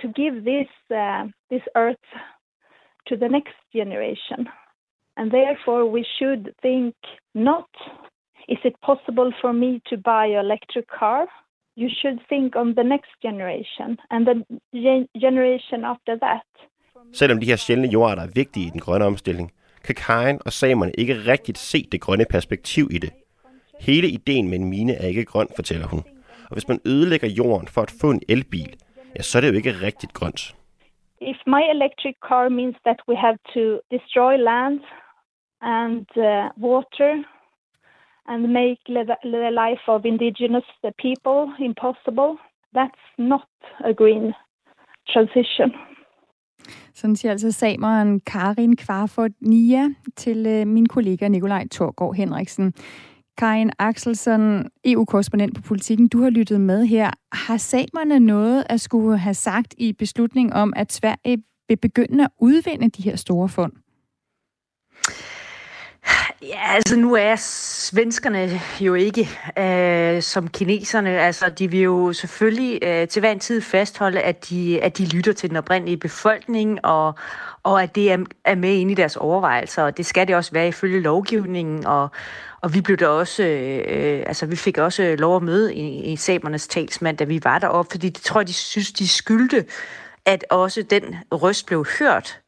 to 0.00 0.08
give 0.08 0.44
this 0.44 0.70
uh, 0.90 1.24
this 1.50 1.62
earth 1.76 2.06
to 3.08 3.16
the 3.16 3.28
next 3.28 3.56
generation, 3.72 4.48
and 5.16 5.30
therefore 5.30 5.82
we 5.96 6.04
should 6.18 6.42
think 6.62 6.94
not 7.34 7.68
is 8.48 8.58
it 8.64 8.74
possible 8.82 9.32
for 9.40 9.52
me 9.52 9.80
to 9.90 9.96
buy 9.96 10.26
an 10.26 10.44
electric 10.46 10.86
car? 10.98 11.26
You 11.76 11.88
should 12.00 12.18
think 12.28 12.56
on 12.56 12.74
the 12.74 12.84
next 12.84 13.12
generation 13.22 13.96
and 14.10 14.26
the 14.28 14.36
gen- 14.84 15.08
generation 15.20 15.84
after 15.84 16.14
that. 16.24 16.46
Selvom 17.12 17.40
de 17.40 17.46
her 17.46 17.56
sjældne 17.56 17.88
jordarter 17.88 18.22
er 18.22 18.32
vigtige 18.34 18.66
i 18.66 18.70
den 18.70 18.80
grønne 18.80 19.04
omstilling, 19.04 19.52
kan 19.84 19.94
Karen 19.94 20.40
og 20.46 20.52
samerne 20.52 20.92
ikke 20.98 21.14
rigtigt 21.14 21.58
se 21.58 21.88
det 21.92 22.00
grønne 22.00 22.24
perspektiv 22.30 22.88
i 22.90 22.98
det. 22.98 23.10
Hele 23.80 24.08
ideen 24.08 24.48
med 24.48 24.58
en 24.58 24.68
mine 24.68 24.94
er 24.94 25.06
ikke 25.06 25.24
grøn, 25.24 25.48
fortæller 25.56 25.86
hun. 25.86 26.04
Og 26.48 26.52
hvis 26.52 26.68
man 26.68 26.80
ødelægger 26.86 27.28
jorden 27.28 27.68
for 27.68 27.82
at 27.82 27.90
få 28.00 28.10
en 28.10 28.22
elbil, 28.28 28.76
ja, 29.16 29.22
så 29.22 29.38
er 29.38 29.40
det 29.40 29.48
jo 29.48 29.54
ikke 29.54 29.86
rigtigt 29.86 30.12
grønt. 30.12 30.54
If 31.20 31.36
my 31.46 31.62
electric 31.76 32.16
car 32.28 32.48
means 32.48 32.76
that 32.86 32.98
we 33.08 33.16
have 33.16 33.38
to 33.54 33.62
destroy 33.94 34.34
land 34.36 34.80
and 35.78 36.06
uh, 36.16 36.46
water 36.70 37.12
and 38.30 38.40
make 38.60 38.80
the 38.86 39.50
life 39.64 39.84
of 39.88 40.04
indigenous 40.04 40.66
people 41.04 41.40
impossible, 41.58 42.30
that's 42.78 43.04
not 43.18 43.48
a 43.90 43.92
green 43.92 44.34
transition. 45.12 45.72
Sådan 46.94 47.16
siger 47.16 47.32
altså 47.32 47.52
sameren 47.52 48.20
Karin 48.20 48.76
Kvarfort 48.76 49.30
Nia 49.40 49.88
til 50.16 50.46
øh, 50.46 50.66
min 50.66 50.86
kollega 50.86 51.28
Nikolaj 51.28 51.68
Torgård 51.68 52.16
Henriksen. 52.16 52.74
Karin 53.38 53.70
Axelsen, 53.78 54.70
EU-korrespondent 54.84 55.54
på 55.54 55.62
politikken, 55.62 56.08
du 56.08 56.22
har 56.22 56.30
lyttet 56.30 56.60
med 56.60 56.86
her. 56.86 57.10
Har 57.32 57.56
samerne 57.56 58.20
noget 58.20 58.64
at 58.70 58.80
skulle 58.80 59.18
have 59.18 59.34
sagt 59.34 59.74
i 59.78 59.92
beslutning 59.92 60.52
om, 60.52 60.72
at 60.76 60.92
Sverige 60.92 61.42
vil 61.68 61.76
begynde 61.76 62.24
at 62.24 62.30
udvinde 62.40 62.88
de 62.88 63.02
her 63.02 63.16
store 63.16 63.48
fund? 63.48 63.72
Ja, 66.48 66.74
altså 66.74 66.96
nu 66.96 67.14
er 67.14 67.36
svenskerne 67.36 68.60
jo 68.80 68.94
ikke 68.94 69.28
øh, 69.58 70.22
som 70.22 70.48
kineserne. 70.48 71.10
Altså, 71.20 71.48
de 71.58 71.70
vil 71.70 71.80
jo 71.80 72.12
selvfølgelig 72.12 72.78
øh, 72.82 73.08
til 73.08 73.20
hver 73.20 73.32
en 73.32 73.40
tid 73.40 73.60
fastholde, 73.60 74.20
at 74.20 74.48
de, 74.50 74.82
at 74.82 74.98
de 74.98 75.06
lytter 75.06 75.32
til 75.32 75.48
den 75.48 75.56
oprindelige 75.56 75.96
befolkning, 75.96 76.84
og, 76.84 77.14
og 77.62 77.82
at 77.82 77.94
det 77.94 78.12
er, 78.12 78.18
er 78.44 78.54
med 78.54 78.74
ind 78.74 78.90
i 78.90 78.94
deres 78.94 79.16
overvejelser. 79.16 79.82
Og 79.82 79.96
det 79.96 80.06
skal 80.06 80.28
det 80.28 80.36
også 80.36 80.52
være 80.52 80.68
ifølge 80.68 81.00
lovgivningen, 81.00 81.86
og, 81.86 82.08
og 82.60 82.74
vi 82.74 82.80
blev 82.80 82.96
da 82.96 83.08
også, 83.08 83.42
øh, 83.42 84.22
altså 84.26 84.46
vi 84.46 84.56
fik 84.56 84.78
også 84.78 85.16
lov 85.18 85.36
at 85.36 85.42
møde 85.42 85.74
i, 85.74 86.12
i 86.12 86.16
samernes 86.16 86.68
talsmand, 86.68 87.16
da 87.16 87.24
vi 87.24 87.40
var 87.44 87.58
deroppe, 87.58 87.90
fordi 87.90 88.08
det 88.08 88.22
tror 88.22 88.40
jeg, 88.40 88.48
de 88.48 88.52
synes, 88.52 88.92
de 88.92 89.08
skyldte, 89.08 89.64
at 90.26 90.44
også 90.50 90.82
den 90.82 91.16
røst 91.32 91.66
blev 91.66 91.86
hørt. 91.98 92.43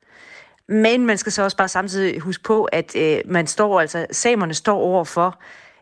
Men 0.68 1.06
man 1.06 1.18
skal 1.18 1.32
så 1.32 1.42
også 1.42 1.56
bare 1.56 1.68
samtidig 1.68 2.20
huske 2.20 2.44
på, 2.44 2.64
at 2.64 2.96
øh, 2.96 3.18
man 3.24 3.46
står 3.46 3.80
altså, 3.80 4.06
samerne 4.10 4.54
står 4.54 4.78
over 4.78 5.04
for 5.04 5.40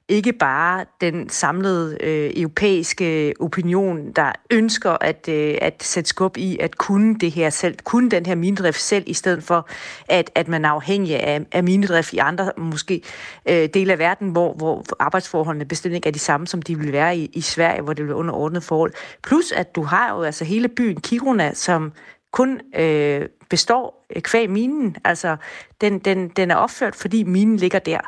ikke 0.09 0.33
bare 0.33 0.85
den 1.01 1.29
samlede 1.29 1.97
øh, 2.01 2.31
europæiske 2.37 3.35
opinion, 3.41 4.13
der 4.13 4.33
ønsker 4.51 4.97
at, 5.01 5.29
øh, 5.29 5.59
at 5.61 5.83
sætte 5.83 6.09
skub 6.09 6.37
i 6.37 6.59
at 6.61 6.79
kunne 6.79 7.19
det 7.19 7.33
her 7.33 7.51
selv, 7.51 7.77
kunne 7.85 8.11
den 8.11 8.27
her 8.27 8.35
minedrift 8.35 8.81
selv, 8.81 9.05
i 9.07 9.15
stedet 9.15 9.43
for 9.43 9.69
at, 10.09 10.31
at 10.35 10.49
man 10.49 10.65
er 10.65 10.69
afhængig 10.69 11.21
af, 11.21 11.47
af 11.53 11.65
minedrift 11.65 12.13
i 12.13 12.19
andre 12.19 12.53
måske 12.57 13.03
øh, 13.49 13.69
dele 13.75 13.93
af 13.93 13.99
verden, 13.99 14.29
hvor, 14.29 14.53
hvor 14.53 14.85
arbejdsforholdene 14.99 15.65
bestemt 15.65 15.95
ikke 15.95 16.09
er 16.09 16.13
de 16.13 16.19
samme, 16.19 16.47
som 16.47 16.63
de 16.63 16.79
ville 16.79 16.93
være 16.93 17.17
i, 17.17 17.31
i 17.33 17.41
Sverige, 17.41 17.83
hvor 17.83 17.93
det 17.93 18.05
bliver 18.05 18.19
underordnet 18.19 18.63
forhold. 18.63 18.93
Plus 19.23 19.53
at 19.53 19.75
du 19.75 19.83
har 19.83 20.15
jo 20.15 20.23
altså 20.23 20.45
hele 20.45 20.69
byen 20.69 21.01
Kiruna, 21.01 21.55
som 21.55 21.93
kun 22.33 22.61
øh, 22.77 23.29
består 23.51 24.04
Øh, 24.17 24.23
kvæg 24.23 24.51
minen. 24.51 24.97
Altså, 25.05 25.37
den, 25.81 25.99
den, 25.99 26.29
den 26.29 26.51
er 26.51 26.57
opført, 26.57 26.95
fordi 26.95 27.23
minen 27.23 27.57
ligger 27.57 27.79
der. 27.79 28.01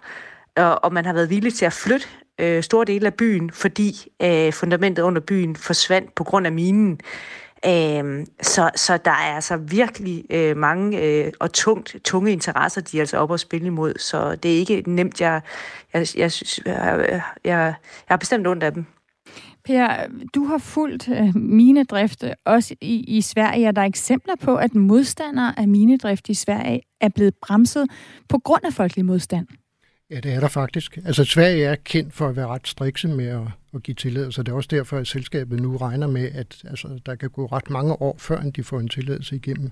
Og, 0.56 0.84
og 0.84 0.92
man 0.92 1.04
har 1.04 1.12
været 1.12 1.30
villig 1.30 1.54
til 1.54 1.64
at 1.64 1.72
flytte 1.72 2.06
øh, 2.38 2.62
store 2.62 2.84
dele 2.84 3.06
af 3.06 3.14
byen, 3.14 3.50
fordi 3.50 4.12
øh, 4.22 4.52
fundamentet 4.52 5.02
under 5.02 5.20
byen 5.20 5.56
forsvandt 5.56 6.14
på 6.14 6.24
grund 6.24 6.46
af 6.46 6.52
minen. 6.52 7.00
Øh, 7.66 8.26
så, 8.42 8.70
så 8.76 8.96
der 9.04 9.10
er 9.10 9.34
altså 9.34 9.56
virkelig 9.56 10.24
øh, 10.30 10.56
mange 10.56 11.02
øh, 11.02 11.32
og 11.40 11.52
tungt, 11.52 11.96
tunge 12.04 12.32
interesser, 12.32 12.80
de 12.80 12.96
er 12.96 13.02
altså 13.02 13.18
oppe 13.18 13.34
at 13.34 13.40
spille 13.40 13.66
imod. 13.66 13.94
Så 13.98 14.36
det 14.36 14.54
er 14.54 14.58
ikke 14.58 14.82
nemt. 14.86 15.20
Jeg, 15.20 15.40
jeg, 15.94 16.06
jeg, 16.16 16.32
jeg, 16.66 17.08
jeg, 17.08 17.22
jeg 17.44 17.74
har 18.06 18.16
bestemt 18.16 18.46
ondt 18.46 18.62
af 18.62 18.72
dem. 18.72 18.86
Per, 19.66 20.06
du 20.34 20.44
har 20.44 20.58
fulgt 20.58 21.08
øh, 21.08 21.36
minedrift 21.36 22.24
også 22.44 22.74
i, 22.80 23.16
i 23.16 23.20
Sverige, 23.20 23.68
og 23.68 23.76
der 23.76 23.82
er 23.82 23.86
eksempler 23.86 24.34
på, 24.40 24.56
at 24.56 24.74
modstandere 24.74 25.58
af 25.58 25.68
minedrift 25.68 26.28
i 26.28 26.34
Sverige 26.34 26.80
er 27.00 27.08
blevet 27.08 27.34
bremset 27.46 27.86
på 28.28 28.38
grund 28.38 28.64
af 28.64 28.72
folkelig 28.72 29.04
modstand. 29.04 29.46
Ja, 30.10 30.20
det 30.20 30.32
er 30.32 30.40
der 30.40 30.48
faktisk. 30.48 30.96
Altså, 31.04 31.24
Sverige 31.24 31.64
er 31.64 31.74
kendt 31.74 32.14
for 32.14 32.28
at 32.28 32.36
være 32.36 32.46
ret 32.46 32.68
strikse 32.68 33.08
med 33.08 33.26
at, 33.26 33.42
at 33.74 33.82
give 33.82 33.94
tilladelse. 33.94 34.42
Det 34.42 34.48
er 34.48 34.56
også 34.56 34.68
derfor, 34.70 34.98
at 34.98 35.06
selskabet 35.06 35.60
nu 35.60 35.76
regner 35.76 36.06
med, 36.06 36.30
at 36.34 36.62
altså, 36.64 37.00
der 37.06 37.14
kan 37.14 37.30
gå 37.30 37.46
ret 37.46 37.70
mange 37.70 38.02
år, 38.02 38.16
før 38.18 38.42
de 38.42 38.64
får 38.64 38.80
en 38.80 38.88
tilladelse 38.88 39.36
igennem, 39.36 39.70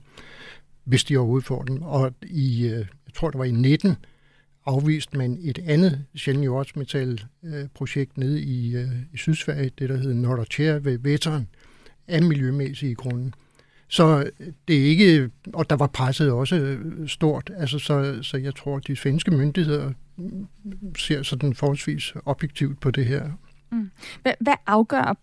hvis 0.84 1.04
de 1.04 1.16
overhovedet 1.16 1.46
får 1.46 1.62
den. 1.62 1.78
Og 1.82 2.12
i, 2.22 2.66
øh, 2.66 2.78
jeg 2.78 3.14
tror, 3.14 3.30
det 3.30 3.38
var 3.38 3.44
i 3.44 3.50
19, 3.50 3.96
afvist 4.66 5.14
man 5.14 5.38
et 5.42 5.58
andet 5.66 6.04
sjældent 6.14 6.44
jordsmetal-projekt 6.44 8.12
øh, 8.18 8.24
nede 8.24 8.42
i, 8.42 8.76
øh, 8.76 8.88
i 9.12 9.16
Sydsverige, 9.16 9.70
det 9.78 9.88
der 9.88 9.96
hedder 9.96 10.14
Nordertjær 10.14 10.78
ved 10.78 10.98
Vetteren, 10.98 11.48
af 12.08 12.22
miljømæssige 12.22 12.94
grunde. 12.94 13.32
Så 13.88 14.30
øh, 14.40 14.46
det 14.68 14.76
er 14.76 14.84
ikke, 14.84 15.30
og 15.52 15.70
der 15.70 15.76
var 15.76 15.86
presset 15.86 16.32
også 16.32 16.56
øh, 16.56 17.08
stort, 17.08 17.50
altså 17.56 17.78
så, 17.78 18.18
så 18.22 18.36
jeg 18.36 18.54
tror, 18.54 18.76
at 18.76 18.86
de 18.86 18.96
svenske 18.96 19.30
myndigheder 19.30 19.92
mm, 20.16 20.46
ser 20.98 21.22
sådan 21.22 21.54
forholdsvis 21.54 22.14
objektivt 22.24 22.80
på 22.80 22.90
det 22.90 23.06
her. 23.06 23.30
Mm. 23.74 23.90
Hvad, 24.22 24.32
hvad 24.40 24.54
afgør 24.66 25.16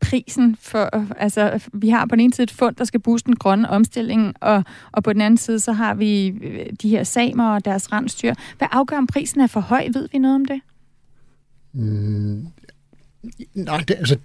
prisen 0.00 0.56
for, 0.60 1.14
altså 1.18 1.68
vi 1.72 1.88
har 1.88 2.06
på 2.06 2.16
den 2.16 2.20
ene 2.20 2.34
side 2.34 2.42
et 2.42 2.50
fund, 2.50 2.76
der 2.76 2.84
skal 2.84 3.00
booste 3.00 3.26
den 3.26 3.36
grønne 3.36 3.70
omstilling, 3.70 4.34
og, 4.40 4.64
og 4.92 5.04
på 5.04 5.12
den 5.12 5.20
anden 5.20 5.38
side, 5.38 5.60
så 5.60 5.72
har 5.72 5.94
vi 5.94 6.28
øh, 6.28 6.66
de 6.82 6.88
her 6.88 7.04
samer 7.04 7.54
og 7.54 7.64
deres 7.64 7.92
rensdyr. 7.92 8.34
Hvad 8.58 8.68
afgør 8.70 8.98
om 8.98 9.06
prisen 9.06 9.40
er 9.40 9.46
for 9.46 9.60
høj? 9.60 9.88
Ved 9.92 10.08
vi 10.12 10.18
noget 10.18 10.34
om 10.34 10.44
det? 10.44 10.60
Mm, 11.72 12.46
nej, 13.54 13.84
det, 13.88 13.94
altså, 13.94 14.18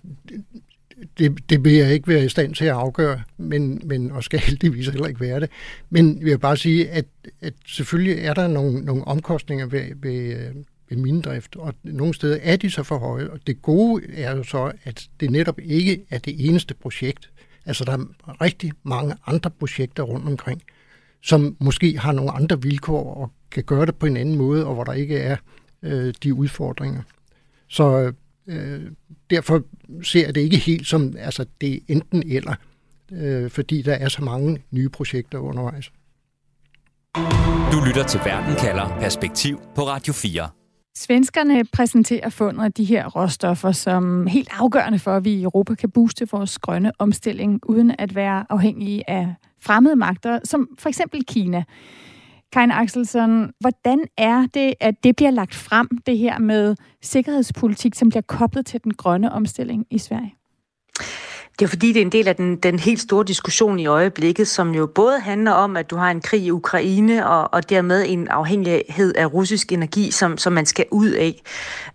det, 1.18 1.50
det 1.50 1.64
vil 1.64 1.74
jeg 1.74 1.94
ikke 1.94 2.08
være 2.08 2.26
i 2.26 2.30
stand 2.30 2.56
til 2.56 2.66
at 2.66 2.72
afgøre, 2.72 3.22
men, 3.38 3.82
men 3.84 4.12
og 4.12 4.24
skal 4.24 4.40
heldigvis 4.40 4.88
heller 4.88 5.08
ikke 5.08 5.22
være 5.22 5.40
det. 5.40 5.50
Men 5.90 6.18
jeg 6.18 6.26
vil 6.26 6.40
bare 6.40 6.58
sige, 6.58 6.90
at, 6.90 7.06
at 7.42 7.54
selvfølgelig 7.66 8.26
er 8.26 8.34
der 8.34 8.48
nogle, 8.48 8.86
nogle 8.86 9.08
omkostninger 9.08 9.66
ved, 9.66 9.84
ved, 9.96 10.36
øh, 10.36 10.56
øh, 10.92 10.98
ved 10.98 11.04
minedrift, 11.04 11.56
og 11.56 11.74
nogle 11.84 12.14
steder 12.14 12.38
er 12.42 12.56
de 12.56 12.72
så 12.72 12.84
for 12.84 12.98
høje. 12.98 13.30
Og 13.30 13.40
det 13.48 13.62
gode 13.62 14.14
er 14.14 14.36
jo 14.36 14.44
så, 14.44 14.72
at 14.84 15.10
det 15.20 15.32
netop 15.32 15.60
ikke 15.60 16.06
er 16.10 16.18
det 16.18 16.48
eneste 16.48 16.74
projekt. 16.74 17.30
Altså 17.66 17.86
der 17.86 17.92
er 17.92 18.42
rigtig 18.42 18.72
mange 18.84 19.16
andre 19.26 19.50
projekter 19.50 20.04
rundt 20.04 20.28
omkring, 20.28 20.62
som 21.22 21.58
måske 21.60 21.98
har 21.98 22.12
nogle 22.12 22.32
andre 22.32 22.62
vilkår 22.62 23.14
og 23.14 23.32
kan 23.52 23.64
gøre 23.64 23.86
det 23.86 23.96
på 23.96 24.06
en 24.06 24.18
anden 24.18 24.38
måde, 24.38 24.66
og 24.66 24.74
hvor 24.74 24.84
der 24.84 24.94
ikke 24.94 25.18
er 25.18 25.38
øh, 25.84 26.14
de 26.24 26.34
udfordringer. 26.34 27.02
Så 27.68 28.14
øh, 28.48 28.82
derfor 29.30 29.64
ser 30.04 30.26
jeg 30.26 30.36
det 30.36 30.42
ikke 30.42 30.58
helt 30.58 30.88
som, 30.88 31.16
altså 31.20 31.46
det 31.62 31.74
er 31.74 31.80
enten 31.88 32.24
eller, 32.32 32.56
øh, 33.12 33.50
fordi 33.50 33.82
der 33.82 33.94
er 33.94 34.10
så 34.10 34.24
mange 34.24 34.64
nye 34.72 34.90
projekter 34.90 35.38
undervejs. 35.38 35.92
Du 37.72 37.86
lytter 37.88 38.04
til 38.08 38.20
Verden 38.26 38.56
kalder 38.56 39.00
Perspektiv 39.00 39.62
på 39.76 39.82
Radio 39.82 40.14
4. 40.14 40.61
Svenskerne 40.96 41.64
præsenterer 41.74 42.30
fundet 42.30 42.64
af 42.64 42.72
de 42.74 42.84
her 42.84 43.08
råstoffer 43.08 43.72
som 43.72 44.28
helt 44.28 44.50
afgørende 44.60 45.00
for, 45.00 45.12
at 45.12 45.26
vi 45.26 45.34
i 45.34 45.44
Europa 45.44 45.76
kan 45.76 45.92
booste 45.92 46.28
vores 46.32 46.60
grønne 46.60 46.92
omstilling, 47.00 47.60
uden 47.70 47.96
at 48.00 48.16
være 48.16 48.46
afhængige 48.50 49.10
af 49.10 49.36
fremmede 49.62 49.96
magter, 49.96 50.40
som 50.44 50.68
for 50.80 50.90
eksempel 50.90 51.26
Kina. 51.26 51.64
Karin 52.52 52.72
Axelsson, 52.72 53.52
hvordan 53.60 54.00
er 54.18 54.48
det, 54.54 54.74
at 54.80 55.04
det 55.04 55.16
bliver 55.16 55.32
lagt 55.32 55.56
frem, 55.56 55.88
det 56.06 56.18
her 56.18 56.40
med 56.40 56.76
sikkerhedspolitik, 57.02 57.96
som 57.96 58.10
bliver 58.10 58.22
koblet 58.22 58.66
til 58.66 58.84
den 58.84 58.94
grønne 58.94 59.32
omstilling 59.32 59.86
i 59.90 59.98
Sverige? 59.98 60.36
Det 61.62 61.68
er 61.68 61.70
fordi, 61.70 61.94
det 61.94 61.98
er 61.98 62.06
en 62.06 62.12
del 62.12 62.28
af 62.28 62.36
den, 62.36 62.56
den 62.56 62.80
helt 62.80 63.02
store 63.02 63.24
diskussion 63.24 63.80
i 63.80 63.86
øjeblikket, 63.86 64.48
som 64.48 64.76
jo 64.76 64.86
både 64.86 65.20
handler 65.20 65.52
om, 65.52 65.78
at 65.78 65.90
du 65.90 65.96
har 65.96 66.12
en 66.12 66.22
krig 66.22 66.44
i 66.44 66.52
Ukraine, 66.52 67.28
og, 67.28 67.54
og 67.54 67.70
dermed 67.70 68.06
en 68.08 68.28
afhængighed 68.28 69.14
af 69.16 69.34
russisk 69.34 69.72
energi, 69.72 70.12
som, 70.12 70.38
som 70.38 70.54
man 70.54 70.66
skal 70.66 70.86
ud 70.92 71.10
af. 71.10 71.42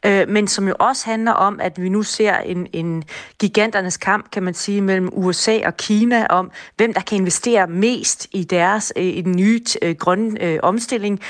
Øh, 0.07 0.29
men 0.29 0.49
som 0.49 0.69
jo 0.69 0.75
også 0.79 1.07
handler 1.07 1.33
om, 1.33 1.61
at 1.61 1.83
vi 1.83 1.89
nu 1.89 2.03
ser 2.03 2.37
en, 2.37 2.67
en 2.73 3.05
giganternes 3.39 3.97
kamp, 3.97 4.31
kan 4.31 4.43
man 4.43 4.55
sige, 4.55 4.81
mellem 4.81 5.09
USA 5.13 5.59
og 5.67 5.77
Kina 5.77 6.27
om, 6.27 6.51
hvem 6.77 6.95
der 6.95 7.01
kan 7.01 7.19
investere 7.19 7.67
mest 7.67 8.27
i 8.33 8.45
deres 8.45 8.93
i 8.97 9.21
den 9.23 9.37
nye 9.37 9.61
øh, 9.83 9.95
grønne 9.95 10.43
øh, 10.43 10.59
omstilling 10.63 11.21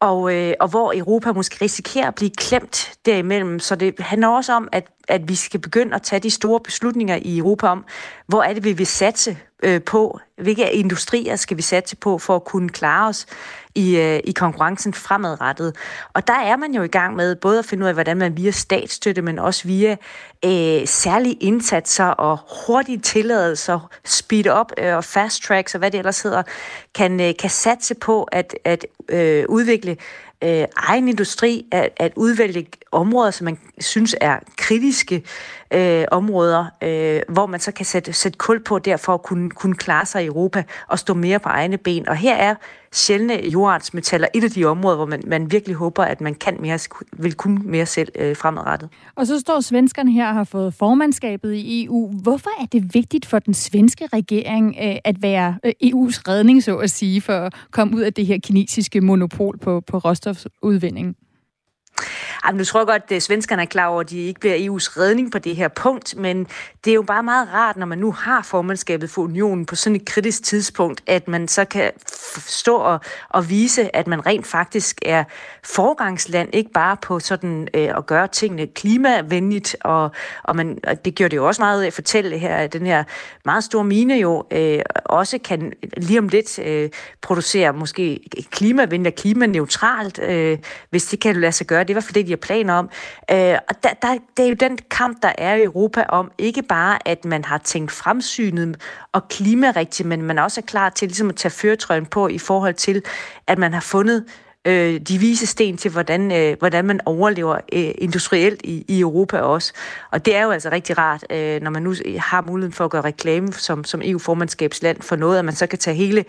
og, 0.00 0.34
øh, 0.34 0.54
og 0.60 0.68
hvor 0.68 0.92
Europa 0.96 1.32
måske 1.32 1.64
risikerer 1.64 2.08
at 2.08 2.14
blive 2.14 2.30
klemt 2.30 2.92
derimellem. 3.06 3.58
Så 3.58 3.74
det 3.74 4.00
handler 4.00 4.28
også 4.28 4.52
om, 4.52 4.68
at, 4.72 4.86
at 5.08 5.28
vi 5.28 5.34
skal 5.34 5.60
begynde 5.60 5.94
at 5.94 6.02
tage 6.02 6.20
de 6.20 6.30
store 6.30 6.60
beslutninger 6.60 7.18
i 7.22 7.38
Europa 7.38 7.66
om, 7.66 7.84
hvor 8.26 8.42
er 8.42 8.52
det, 8.54 8.64
vi 8.64 8.72
vil 8.72 8.86
satse 8.86 9.38
øh, 9.62 9.82
på, 9.82 10.20
hvilke 10.42 10.72
industrier 10.72 11.36
skal 11.36 11.56
vi 11.56 11.62
satse 11.62 11.96
på 11.96 12.18
for 12.18 12.36
at 12.36 12.44
kunne 12.44 12.68
klare 12.68 13.08
os 13.08 13.26
i, 13.74 13.96
øh, 13.96 14.20
i 14.24 14.32
konkurrencen 14.32 14.94
fremadrettet. 14.94 15.76
Og 16.12 16.26
der 16.26 16.38
er 16.38 16.56
man 16.56 16.74
jo 16.74 16.82
i 16.82 16.88
gang 16.88 17.16
med 17.16 17.36
både 17.36 17.58
at 17.58 17.64
finde 17.64 17.82
ud 17.82 17.88
af, 17.88 17.94
hvordan 17.94 18.16
man 18.16 18.36
via 18.36 18.50
statsstøtte, 18.50 19.22
men 19.22 19.38
også 19.38 19.68
via 19.68 19.96
øh, 20.44 20.86
særlige 20.86 21.34
indsatser 21.34 22.04
og 22.04 22.38
hurtige 22.66 22.98
tilladelser, 22.98 23.90
speed 24.04 24.60
up 24.60 24.72
øh, 24.78 24.96
og 24.96 25.04
fast 25.04 25.42
tracks 25.42 25.74
og 25.74 25.78
hvad 25.78 25.90
det 25.90 25.98
ellers 25.98 26.22
hedder, 26.22 26.42
kan, 26.94 27.20
øh, 27.20 27.34
kan 27.38 27.50
satse 27.50 27.94
på 27.94 28.22
at, 28.22 28.54
at 28.64 28.86
øh, 29.08 29.44
udvikle 29.48 29.96
øh, 30.44 30.64
egen 30.76 31.08
industri, 31.08 31.66
at, 31.72 31.90
at 31.96 32.12
udvælge 32.16 32.66
områder, 32.92 33.30
som 33.30 33.44
man 33.44 33.58
synes 33.80 34.16
er 34.20 34.38
kritiske 34.56 35.22
øh, 35.74 36.04
områder, 36.10 36.66
øh, 36.82 37.20
hvor 37.28 37.46
man 37.46 37.60
så 37.60 37.72
kan 37.72 37.86
sætte, 37.86 38.12
sætte 38.12 38.38
kul 38.38 38.62
på 38.64 38.78
der 38.78 38.96
for 38.96 39.14
at 39.14 39.22
kunne, 39.22 39.50
kunne 39.50 39.74
klare 39.74 40.06
sig 40.06 40.22
i 40.22 40.26
Europa 40.26 40.64
og 40.88 40.98
stå 40.98 41.14
mere 41.14 41.38
på 41.38 41.48
egne 41.48 41.78
ben. 41.78 42.08
Og 42.08 42.16
her 42.16 42.34
er 42.34 42.54
sjældne 42.92 43.34
jordartsmetaller 43.34 44.28
et 44.34 44.44
af 44.44 44.50
de 44.50 44.64
områder, 44.64 44.96
hvor 44.96 45.06
man, 45.06 45.22
man 45.26 45.52
virkelig 45.52 45.76
håber, 45.76 46.02
at 46.02 46.20
man 46.20 46.34
kan 46.34 46.56
mere, 46.60 46.78
vil 47.12 47.34
kunne 47.34 47.58
mere 47.64 47.86
selv 47.86 48.08
øh, 48.18 48.36
fremadrettet. 48.36 48.88
Og 49.14 49.26
så 49.26 49.40
står 49.40 49.60
svenskerne 49.60 50.12
her 50.12 50.28
og 50.28 50.34
har 50.34 50.44
fået 50.44 50.74
formandskabet 50.74 51.54
i 51.54 51.84
EU. 51.84 52.12
Hvorfor 52.22 52.50
er 52.62 52.66
det 52.66 52.94
vigtigt 52.94 53.26
for 53.26 53.38
den 53.38 53.54
svenske 53.54 54.06
regering 54.12 54.76
øh, 54.82 54.96
at 55.04 55.22
være 55.22 55.58
øh, 55.64 55.72
EU's 55.84 56.22
redning, 56.28 56.62
så 56.62 56.76
at 56.76 56.90
sige, 56.90 57.20
for 57.20 57.32
at 57.32 57.54
komme 57.70 57.96
ud 57.96 58.00
af 58.00 58.12
det 58.12 58.26
her 58.26 58.38
kinesiske 58.38 59.00
monopol 59.00 59.58
på, 59.58 59.80
på 59.80 59.98
råstofudvinding? 59.98 61.16
Jamen, 62.46 62.58
nu 62.58 62.64
tror 62.64 62.80
jeg 62.80 62.86
godt, 62.86 63.02
at 63.02 63.12
øh, 63.12 63.20
svenskerne 63.20 63.62
er 63.62 63.66
klar 63.66 63.86
over, 63.86 64.00
at 64.00 64.10
de 64.10 64.18
ikke 64.18 64.40
bliver 64.40 64.56
EU's 64.56 65.00
redning 65.00 65.32
på 65.32 65.38
det 65.38 65.56
her 65.56 65.68
punkt, 65.68 66.16
men 66.16 66.46
det 66.84 66.90
er 66.90 66.94
jo 66.94 67.02
bare 67.02 67.22
meget 67.22 67.48
rart, 67.52 67.76
når 67.76 67.86
man 67.86 67.98
nu 67.98 68.12
har 68.12 68.42
formandskabet 68.42 69.10
for 69.10 69.22
unionen 69.22 69.66
på 69.66 69.76
sådan 69.76 69.96
et 69.96 70.04
kritisk 70.04 70.42
tidspunkt, 70.42 71.02
at 71.06 71.28
man 71.28 71.48
så 71.48 71.64
kan 71.64 71.90
stå 72.46 72.76
og, 72.76 73.00
og 73.28 73.50
vise, 73.50 73.96
at 73.96 74.06
man 74.06 74.26
rent 74.26 74.46
faktisk 74.46 74.98
er 75.02 75.24
forgangsland, 75.64 76.48
ikke 76.52 76.70
bare 76.70 76.96
på 76.96 77.20
sådan 77.20 77.68
øh, 77.74 77.96
at 77.96 78.06
gøre 78.06 78.28
tingene 78.28 78.66
klimavenligt, 78.66 79.76
og, 79.80 80.10
og, 80.42 80.56
man, 80.56 80.78
og 80.86 81.04
det 81.04 81.14
gjorde 81.14 81.30
det 81.30 81.36
jo 81.36 81.46
også 81.46 81.62
meget 81.62 81.84
at 81.84 81.92
fortælle 81.92 82.38
her, 82.38 82.56
at 82.56 82.72
den 82.72 82.86
her 82.86 83.04
meget 83.44 83.64
store 83.64 83.84
mine 83.84 84.14
jo 84.14 84.44
øh, 84.50 84.80
også 85.04 85.38
kan 85.38 85.72
lige 85.96 86.18
om 86.18 86.28
lidt 86.28 86.58
øh, 86.58 86.90
producere 87.22 87.72
måske 87.72 88.20
klimavenligt 88.50 89.14
og 89.14 89.22
klimaneutralt, 89.22 90.18
øh, 90.18 90.58
hvis 90.90 91.04
det 91.04 91.20
kan 91.20 91.40
lade 91.40 91.52
sig 91.52 91.66
gøre. 91.66 91.84
Det 91.84 91.94
var 91.94 92.00
fald 92.00 92.14
det, 92.14 92.26
de 92.26 92.32
har 92.32 92.36
planer 92.36 92.74
om. 92.74 92.90
Øh, 93.30 93.56
og 93.68 93.82
der, 93.82 93.92
der, 94.02 94.18
det 94.36 94.44
er 94.44 94.48
jo 94.48 94.54
den 94.54 94.78
kamp, 94.90 95.22
der 95.22 95.32
er 95.38 95.54
i 95.54 95.62
Europa 95.62 96.04
om 96.08 96.30
ikke 96.38 96.62
bare, 96.70 97.08
at 97.08 97.24
man 97.24 97.44
har 97.44 97.58
tænkt 97.58 97.92
fremsynet 97.92 98.76
og 99.12 99.28
klimarigtigt, 99.28 100.08
men 100.08 100.22
man 100.22 100.38
også 100.38 100.60
er 100.60 100.66
klar 100.66 100.88
til 100.90 101.08
ligesom 101.08 101.28
at 101.28 101.36
tage 101.36 101.52
førtrøjen 101.52 102.06
på 102.06 102.28
i 102.28 102.38
forhold 102.38 102.74
til, 102.74 103.02
at 103.46 103.58
man 103.58 103.72
har 103.72 103.80
fundet 103.80 104.24
øh, 104.66 105.00
de 105.00 105.18
vise 105.18 105.46
sten 105.46 105.76
til, 105.76 105.90
hvordan, 105.90 106.32
øh, 106.32 106.56
hvordan 106.58 106.84
man 106.84 107.00
overlever 107.06 107.54
øh, 107.72 107.90
industrielt 107.98 108.60
i, 108.64 108.84
i 108.88 109.00
Europa 109.00 109.38
også. 109.38 109.72
Og 110.10 110.26
det 110.26 110.36
er 110.36 110.42
jo 110.44 110.50
altså 110.50 110.70
rigtig 110.70 110.98
rart, 110.98 111.24
øh, 111.30 111.62
når 111.62 111.70
man 111.70 111.82
nu 111.82 111.94
har 112.18 112.44
muligheden 112.46 112.72
for 112.72 112.84
at 112.84 112.90
gøre 112.90 113.02
reklame 113.02 113.52
som, 113.52 113.84
som 113.84 114.02
EU-formandskabsland 114.04 115.02
for 115.02 115.16
noget, 115.16 115.38
at 115.38 115.44
man 115.44 115.54
så 115.54 115.66
kan 115.66 115.78
tage 115.78 115.96
hele 115.96 116.24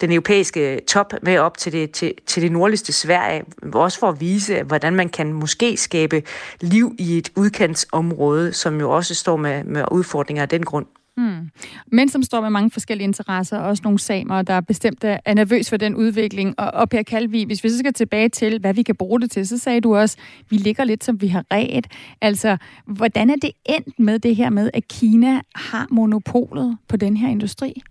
den 0.00 0.12
europæiske 0.12 0.80
top 0.88 1.12
med 1.22 1.38
op 1.38 1.58
til 1.58 1.72
det, 1.72 1.90
til, 1.90 2.14
til 2.26 2.42
det 2.42 2.52
nordligste 2.52 2.92
Sverige, 2.92 3.44
også 3.72 3.98
for 3.98 4.08
at 4.08 4.20
vise, 4.20 4.62
hvordan 4.62 4.94
man 4.94 5.08
kan 5.08 5.32
måske 5.32 5.76
skabe 5.76 6.22
liv 6.60 6.94
i 6.98 7.18
et 7.18 7.32
udkantsområde, 7.36 8.52
som 8.52 8.80
jo 8.80 8.90
også 8.90 9.14
står 9.14 9.36
med, 9.36 9.64
med 9.64 9.84
udfordringer 9.90 10.42
af 10.42 10.48
den 10.48 10.64
grund. 10.64 10.86
Hmm. 11.16 11.50
Men 11.92 12.08
som 12.08 12.22
står 12.22 12.40
med 12.40 12.50
mange 12.50 12.70
forskellige 12.70 13.04
interesser, 13.04 13.58
og 13.58 13.68
også 13.68 13.82
nogle 13.84 13.98
samer, 13.98 14.42
der 14.42 14.60
bestemt 14.60 15.04
øh, 15.04 15.16
er 15.24 15.34
nervøs 15.34 15.70
for 15.70 15.76
den 15.76 15.94
udvikling. 15.94 16.54
Og, 16.60 16.70
og 16.74 16.88
Per 16.88 17.02
Kalvi, 17.02 17.44
hvis 17.44 17.64
vi 17.64 17.68
så 17.68 17.78
skal 17.78 17.92
tilbage 17.92 18.28
til, 18.28 18.60
hvad 18.60 18.74
vi 18.74 18.82
kan 18.82 18.96
bruge 18.96 19.20
det 19.20 19.30
til, 19.30 19.46
så 19.46 19.58
sagde 19.58 19.80
du 19.80 19.96
også, 19.96 20.16
vi 20.50 20.56
ligger 20.56 20.84
lidt 20.84 21.04
som 21.04 21.20
vi 21.20 21.26
har 21.26 21.44
ret. 21.50 21.86
Altså, 22.20 22.56
hvordan 22.86 23.30
er 23.30 23.36
det 23.42 23.50
endt 23.64 23.98
med 23.98 24.18
det 24.18 24.36
her 24.36 24.50
med, 24.50 24.70
at 24.74 24.88
Kina 24.88 25.40
har 25.54 25.86
monopolet 25.90 26.76
på 26.88 26.96
den 26.96 27.16
her 27.16 27.28
industri? 27.28 27.82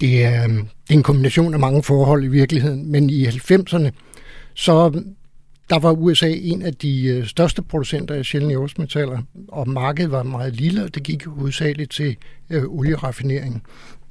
Det 0.00 0.24
er, 0.24 0.44
øhm, 0.44 0.56
det 0.56 0.94
er 0.94 0.98
en 0.98 1.02
kombination 1.02 1.54
af 1.54 1.60
mange 1.60 1.82
forhold 1.82 2.24
i 2.24 2.28
virkeligheden, 2.28 2.92
men 2.92 3.10
i 3.10 3.24
90'erne, 3.26 3.90
så 4.54 5.02
der 5.70 5.78
var 5.78 5.92
USA 5.92 6.30
en 6.30 6.62
af 6.62 6.74
de 6.74 7.04
øh, 7.04 7.26
største 7.26 7.62
producenter 7.62 8.14
af 8.14 8.24
sjældne 8.24 8.52
jordsmetaller, 8.52 9.22
og 9.48 9.68
markedet 9.68 10.10
var 10.10 10.22
meget 10.22 10.54
lille, 10.54 10.84
og 10.84 10.94
det 10.94 11.02
gik 11.02 11.24
hovedsageligt 11.24 11.90
til 11.90 12.16
øh, 12.50 12.64
olieraffinering. 12.64 13.62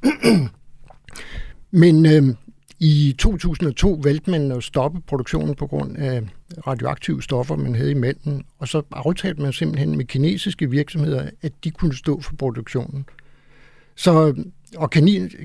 Men 1.72 2.06
øh, 2.06 2.36
i 2.80 3.16
2002 3.20 4.00
valgte 4.04 4.32
man 4.32 4.52
at 4.52 4.64
stoppe 4.64 5.02
produktionen 5.02 5.56
på 5.56 5.68
grund 5.68 5.98
af 5.98 6.22
radioaktive 6.68 7.24
stoffer, 7.24 7.56
man 7.56 7.76
havde 7.76 7.92
i 7.92 7.94
mælken, 7.94 8.44
og 8.60 8.68
så 8.68 8.82
aftalte 8.92 9.42
man 9.42 9.54
simpelthen 9.54 9.98
med 9.98 10.06
kinesiske 10.06 10.70
virksomheder, 10.70 11.30
at 11.42 11.52
de 11.64 11.72
kunne 11.72 11.96
stå 11.96 12.22
for 12.22 12.36
produktionen. 12.36 13.06
Så 13.96 14.44
og 14.76 14.92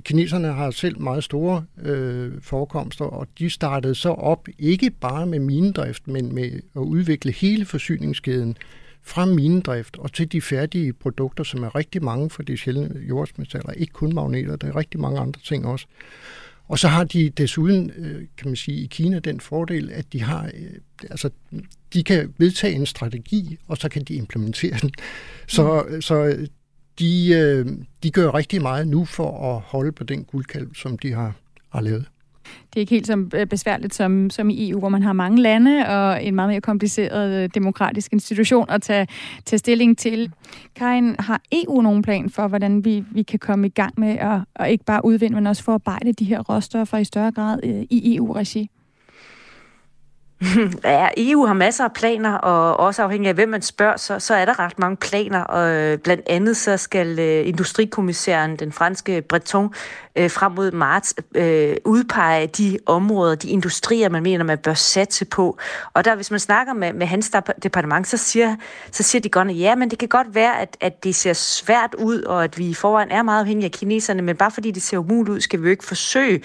kineserne 0.04 0.52
har 0.52 0.70
selv 0.70 1.00
meget 1.00 1.24
store 1.24 1.64
øh, 1.82 2.32
forekomster, 2.40 3.04
og 3.04 3.28
de 3.38 3.50
startede 3.50 3.94
så 3.94 4.08
op 4.08 4.48
ikke 4.58 4.90
bare 4.90 5.26
med 5.26 5.38
minedrift, 5.38 6.08
men 6.08 6.34
med 6.34 6.60
at 6.76 6.80
udvikle 6.80 7.32
hele 7.32 7.64
forsyningskæden 7.64 8.56
fra 9.02 9.24
minedrift 9.24 9.98
og 9.98 10.12
til 10.12 10.32
de 10.32 10.40
færdige 10.40 10.92
produkter, 10.92 11.44
som 11.44 11.62
er 11.62 11.74
rigtig 11.76 12.04
mange 12.04 12.30
for 12.30 12.42
de 12.42 12.56
sjældne 12.56 13.00
jordsmetaller, 13.08 13.72
ikke 13.72 13.92
kun 13.92 14.14
magneter, 14.14 14.56
der 14.56 14.68
er 14.68 14.76
rigtig 14.76 15.00
mange 15.00 15.20
andre 15.20 15.40
ting 15.44 15.66
også. 15.66 15.86
Og 16.68 16.78
så 16.78 16.88
har 16.88 17.04
de 17.04 17.30
desuden, 17.30 17.90
øh, 17.96 18.22
kan 18.36 18.48
man 18.48 18.56
sige, 18.56 18.82
i 18.82 18.86
Kina 18.86 19.18
den 19.18 19.40
fordel, 19.40 19.90
at 19.90 20.12
de 20.12 20.22
har, 20.22 20.44
øh, 20.44 20.70
altså, 21.10 21.30
de 21.92 22.04
kan 22.04 22.34
vedtage 22.38 22.74
en 22.74 22.86
strategi, 22.86 23.58
og 23.68 23.76
så 23.76 23.88
kan 23.88 24.04
de 24.04 24.14
implementere 24.14 24.78
den. 24.82 24.90
Så, 25.46 25.84
mm. 25.88 26.02
så 26.02 26.46
de, 27.02 27.34
øh, 27.34 27.66
de 28.02 28.10
gør 28.10 28.34
rigtig 28.34 28.62
meget 28.62 28.88
nu 28.88 29.04
for 29.04 29.54
at 29.54 29.60
holde 29.60 29.92
på 29.92 30.04
den 30.04 30.24
guldkalv, 30.24 30.74
som 30.74 30.98
de 30.98 31.12
har, 31.12 31.32
har 31.72 31.80
lavet. 31.80 32.06
Det 32.42 32.76
er 32.76 32.80
ikke 32.80 32.90
helt 32.90 33.06
så 33.06 33.26
øh, 33.34 33.46
besværligt 33.46 33.94
som, 33.94 34.30
som 34.30 34.50
i 34.50 34.70
EU, 34.70 34.78
hvor 34.78 34.88
man 34.88 35.02
har 35.02 35.12
mange 35.12 35.42
lande 35.42 35.88
og 35.88 36.24
en 36.24 36.34
meget 36.34 36.48
mere 36.48 36.60
kompliceret 36.60 37.44
øh, 37.44 37.50
demokratisk 37.54 38.12
institution 38.12 38.70
at 38.70 38.82
tage, 38.82 39.06
tage 39.44 39.58
stilling 39.58 39.98
til. 39.98 40.32
Karin, 40.76 41.16
har 41.18 41.40
EU 41.52 41.80
nogen 41.80 42.02
plan 42.02 42.30
for, 42.30 42.48
hvordan 42.48 42.84
vi, 42.84 43.04
vi 43.10 43.22
kan 43.22 43.38
komme 43.38 43.66
i 43.66 43.70
gang 43.70 43.94
med 43.96 44.18
at, 44.18 44.40
og 44.54 44.70
ikke 44.70 44.84
bare 44.84 45.04
udvinde, 45.04 45.34
men 45.34 45.46
også 45.46 45.62
forarbejde 45.62 46.12
de 46.12 46.24
her 46.24 46.40
råstoffer 46.40 46.98
i 46.98 47.04
større 47.04 47.32
grad 47.32 47.60
øh, 47.62 47.82
i 47.90 48.16
EU-regi? 48.16 48.70
Ja, 50.84 51.08
EU 51.16 51.46
har 51.46 51.54
masser 51.54 51.84
af 51.84 51.92
planer, 51.92 52.32
og 52.34 52.76
også 52.86 53.02
afhængig 53.02 53.28
af, 53.28 53.34
hvem 53.34 53.48
man 53.48 53.62
spørger, 53.62 53.96
så, 53.96 54.18
så 54.18 54.34
er 54.34 54.44
der 54.44 54.58
ret 54.58 54.78
mange 54.78 54.96
planer. 54.96 55.40
Og 55.40 55.70
øh, 55.70 55.98
blandt 55.98 56.22
andet 56.26 56.56
så 56.56 56.76
skal 56.76 57.18
øh, 57.18 57.48
industrikommissæren, 57.48 58.56
den 58.56 58.72
franske 58.72 59.22
Breton, 59.22 59.74
øh, 60.16 60.30
frem 60.30 60.52
mod 60.52 60.70
marts 60.70 61.14
øh, 61.34 61.76
udpege 61.84 62.46
de 62.46 62.78
områder, 62.86 63.34
de 63.34 63.48
industrier, 63.48 64.08
man 64.08 64.22
mener, 64.22 64.44
man 64.44 64.58
bør 64.58 64.74
satse 64.74 65.24
på. 65.24 65.58
Og 65.94 66.04
der, 66.04 66.14
hvis 66.14 66.30
man 66.30 66.40
snakker 66.40 66.72
med, 66.72 66.92
med 66.92 67.06
hans 67.06 67.32
departement, 67.62 68.08
så 68.08 68.16
siger, 68.16 68.56
så 68.90 69.02
siger 69.02 69.22
de 69.22 69.28
godt, 69.28 69.48
at 69.48 69.58
ja, 69.58 69.74
men 69.74 69.90
det 69.90 69.98
kan 69.98 70.08
godt 70.08 70.34
være, 70.34 70.60
at, 70.60 70.76
at 70.80 71.04
det 71.04 71.14
ser 71.14 71.32
svært 71.32 71.94
ud, 71.98 72.22
og 72.22 72.44
at 72.44 72.58
vi 72.58 72.66
i 72.66 72.74
forvejen 72.74 73.10
er 73.10 73.22
meget 73.22 73.40
afhængige 73.40 73.64
af 73.64 73.72
kineserne, 73.72 74.22
men 74.22 74.36
bare 74.36 74.50
fordi 74.50 74.70
det 74.70 74.82
ser 74.82 74.98
umuligt 74.98 75.34
ud, 75.34 75.40
skal 75.40 75.60
vi 75.60 75.64
jo 75.64 75.70
ikke 75.70 75.84
forsøge. 75.84 76.42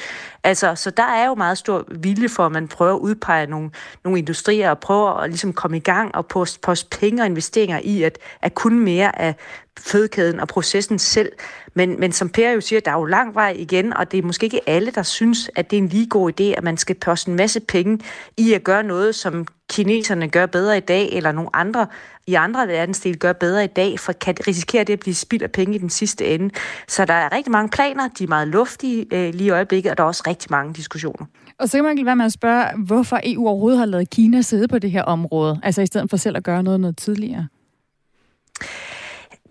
Altså, 0.48 0.76
så 0.76 0.90
der 0.90 1.04
er 1.04 1.28
jo 1.28 1.36
meget 1.36 1.58
stor 1.58 1.86
vilje 1.92 2.30
for, 2.30 2.46
at 2.46 2.52
man 2.52 2.68
prøver 2.68 2.94
at 2.94 3.00
udpege 3.00 3.48
nogle, 3.48 3.72
nogle 4.04 4.20
industrier 4.20 4.70
og 4.70 4.80
prøver 4.80 5.12
at 5.12 5.30
ligesom 5.30 5.54
komme 5.54 5.78
i 5.78 5.80
gang 5.80 6.16
og 6.16 6.28
poste, 6.28 6.60
poste 6.60 7.00
penge 7.00 7.22
og 7.22 7.26
investeringer 7.26 7.80
i 7.84 8.04
at, 8.04 8.18
at 8.42 8.54
kunne 8.54 8.80
mere 8.80 9.22
af 9.22 9.36
fødekæden 9.78 10.40
og 10.40 10.48
processen 10.48 11.00
selv. 11.00 11.32
Men, 11.74 12.00
men 12.00 12.12
som 12.12 12.30
Per 12.30 12.52
jo 12.52 12.62
siger, 12.62 12.80
der 12.80 12.92
er 12.92 12.98
jo 12.98 13.06
lang 13.06 13.36
vej 13.36 13.56
igen, 13.58 13.98
og 13.98 14.12
det 14.12 14.18
er 14.18 14.22
måske 14.22 14.44
ikke 14.44 14.70
alle, 14.70 14.92
der 14.92 15.04
synes, 15.04 15.52
at 15.56 15.72
det 15.72 15.78
er 15.78 15.82
en 15.82 15.88
lige 15.88 16.08
god 16.08 16.32
idé, 16.32 16.44
at 16.44 16.63
man 16.63 16.78
skal 16.78 16.96
poste 16.96 17.30
en 17.32 17.38
masse 17.38 17.60
penge 17.60 18.00
i 18.38 18.54
at 18.54 18.63
gøre 18.63 18.84
noget, 18.84 19.16
som 19.16 19.46
kineserne 19.70 20.28
gør 20.28 20.46
bedre 20.46 20.78
i 20.78 20.82
dag, 20.82 21.10
eller 21.12 21.32
nogle 21.32 21.50
andre 21.54 21.88
i 22.28 22.34
andre 22.34 22.68
verdensdele 22.68 23.18
gør 23.18 23.34
bedre 23.34 23.63
i 23.63 23.68
dag, 23.68 24.00
for 24.00 24.13
kan 24.13 24.36
risikere 24.48 24.84
det 24.84 24.94
at 24.94 25.00
blive 25.00 25.16
spild 25.16 25.42
af 25.42 25.52
penge 25.52 25.76
i 25.76 25.78
den 25.78 25.90
sidste 25.90 26.26
ende. 26.26 26.50
Så 26.88 27.06
der 27.06 27.13
er 27.13 27.36
rigtig 27.36 27.52
mange 27.52 27.70
planer, 27.70 28.08
de 28.08 28.24
er 28.24 28.28
meget 28.28 28.48
luftige 28.48 29.06
øh, 29.12 29.34
lige 29.34 29.48
i 29.48 29.50
øjeblikket, 29.50 29.92
og 29.92 29.98
der 29.98 30.04
er 30.04 30.08
også 30.08 30.24
rigtig 30.28 30.48
mange 30.52 30.74
diskussioner. 30.74 31.26
Og 31.60 31.70
så 31.70 31.78
kan 31.78 31.84
man 31.84 31.92
ikke 31.92 32.06
være 32.06 32.16
med 32.16 32.26
at 32.26 32.34
spørge, 32.34 32.66
hvorfor 32.78 33.20
EU 33.24 33.48
overhovedet 33.48 33.80
har 33.80 33.86
lavet 33.86 34.10
Kina 34.10 34.42
sidde 34.42 34.68
på 34.68 34.80
det 34.80 34.92
her 34.92 35.04
område, 35.04 35.60
altså 35.63 35.82
i 35.82 35.86
stedet 35.86 36.10
for 36.10 36.18
selv 36.18 36.38
at 36.38 36.44
gøre 36.44 36.63
noget 36.63 36.80
noget 36.80 36.98
tidligere. 36.98 37.48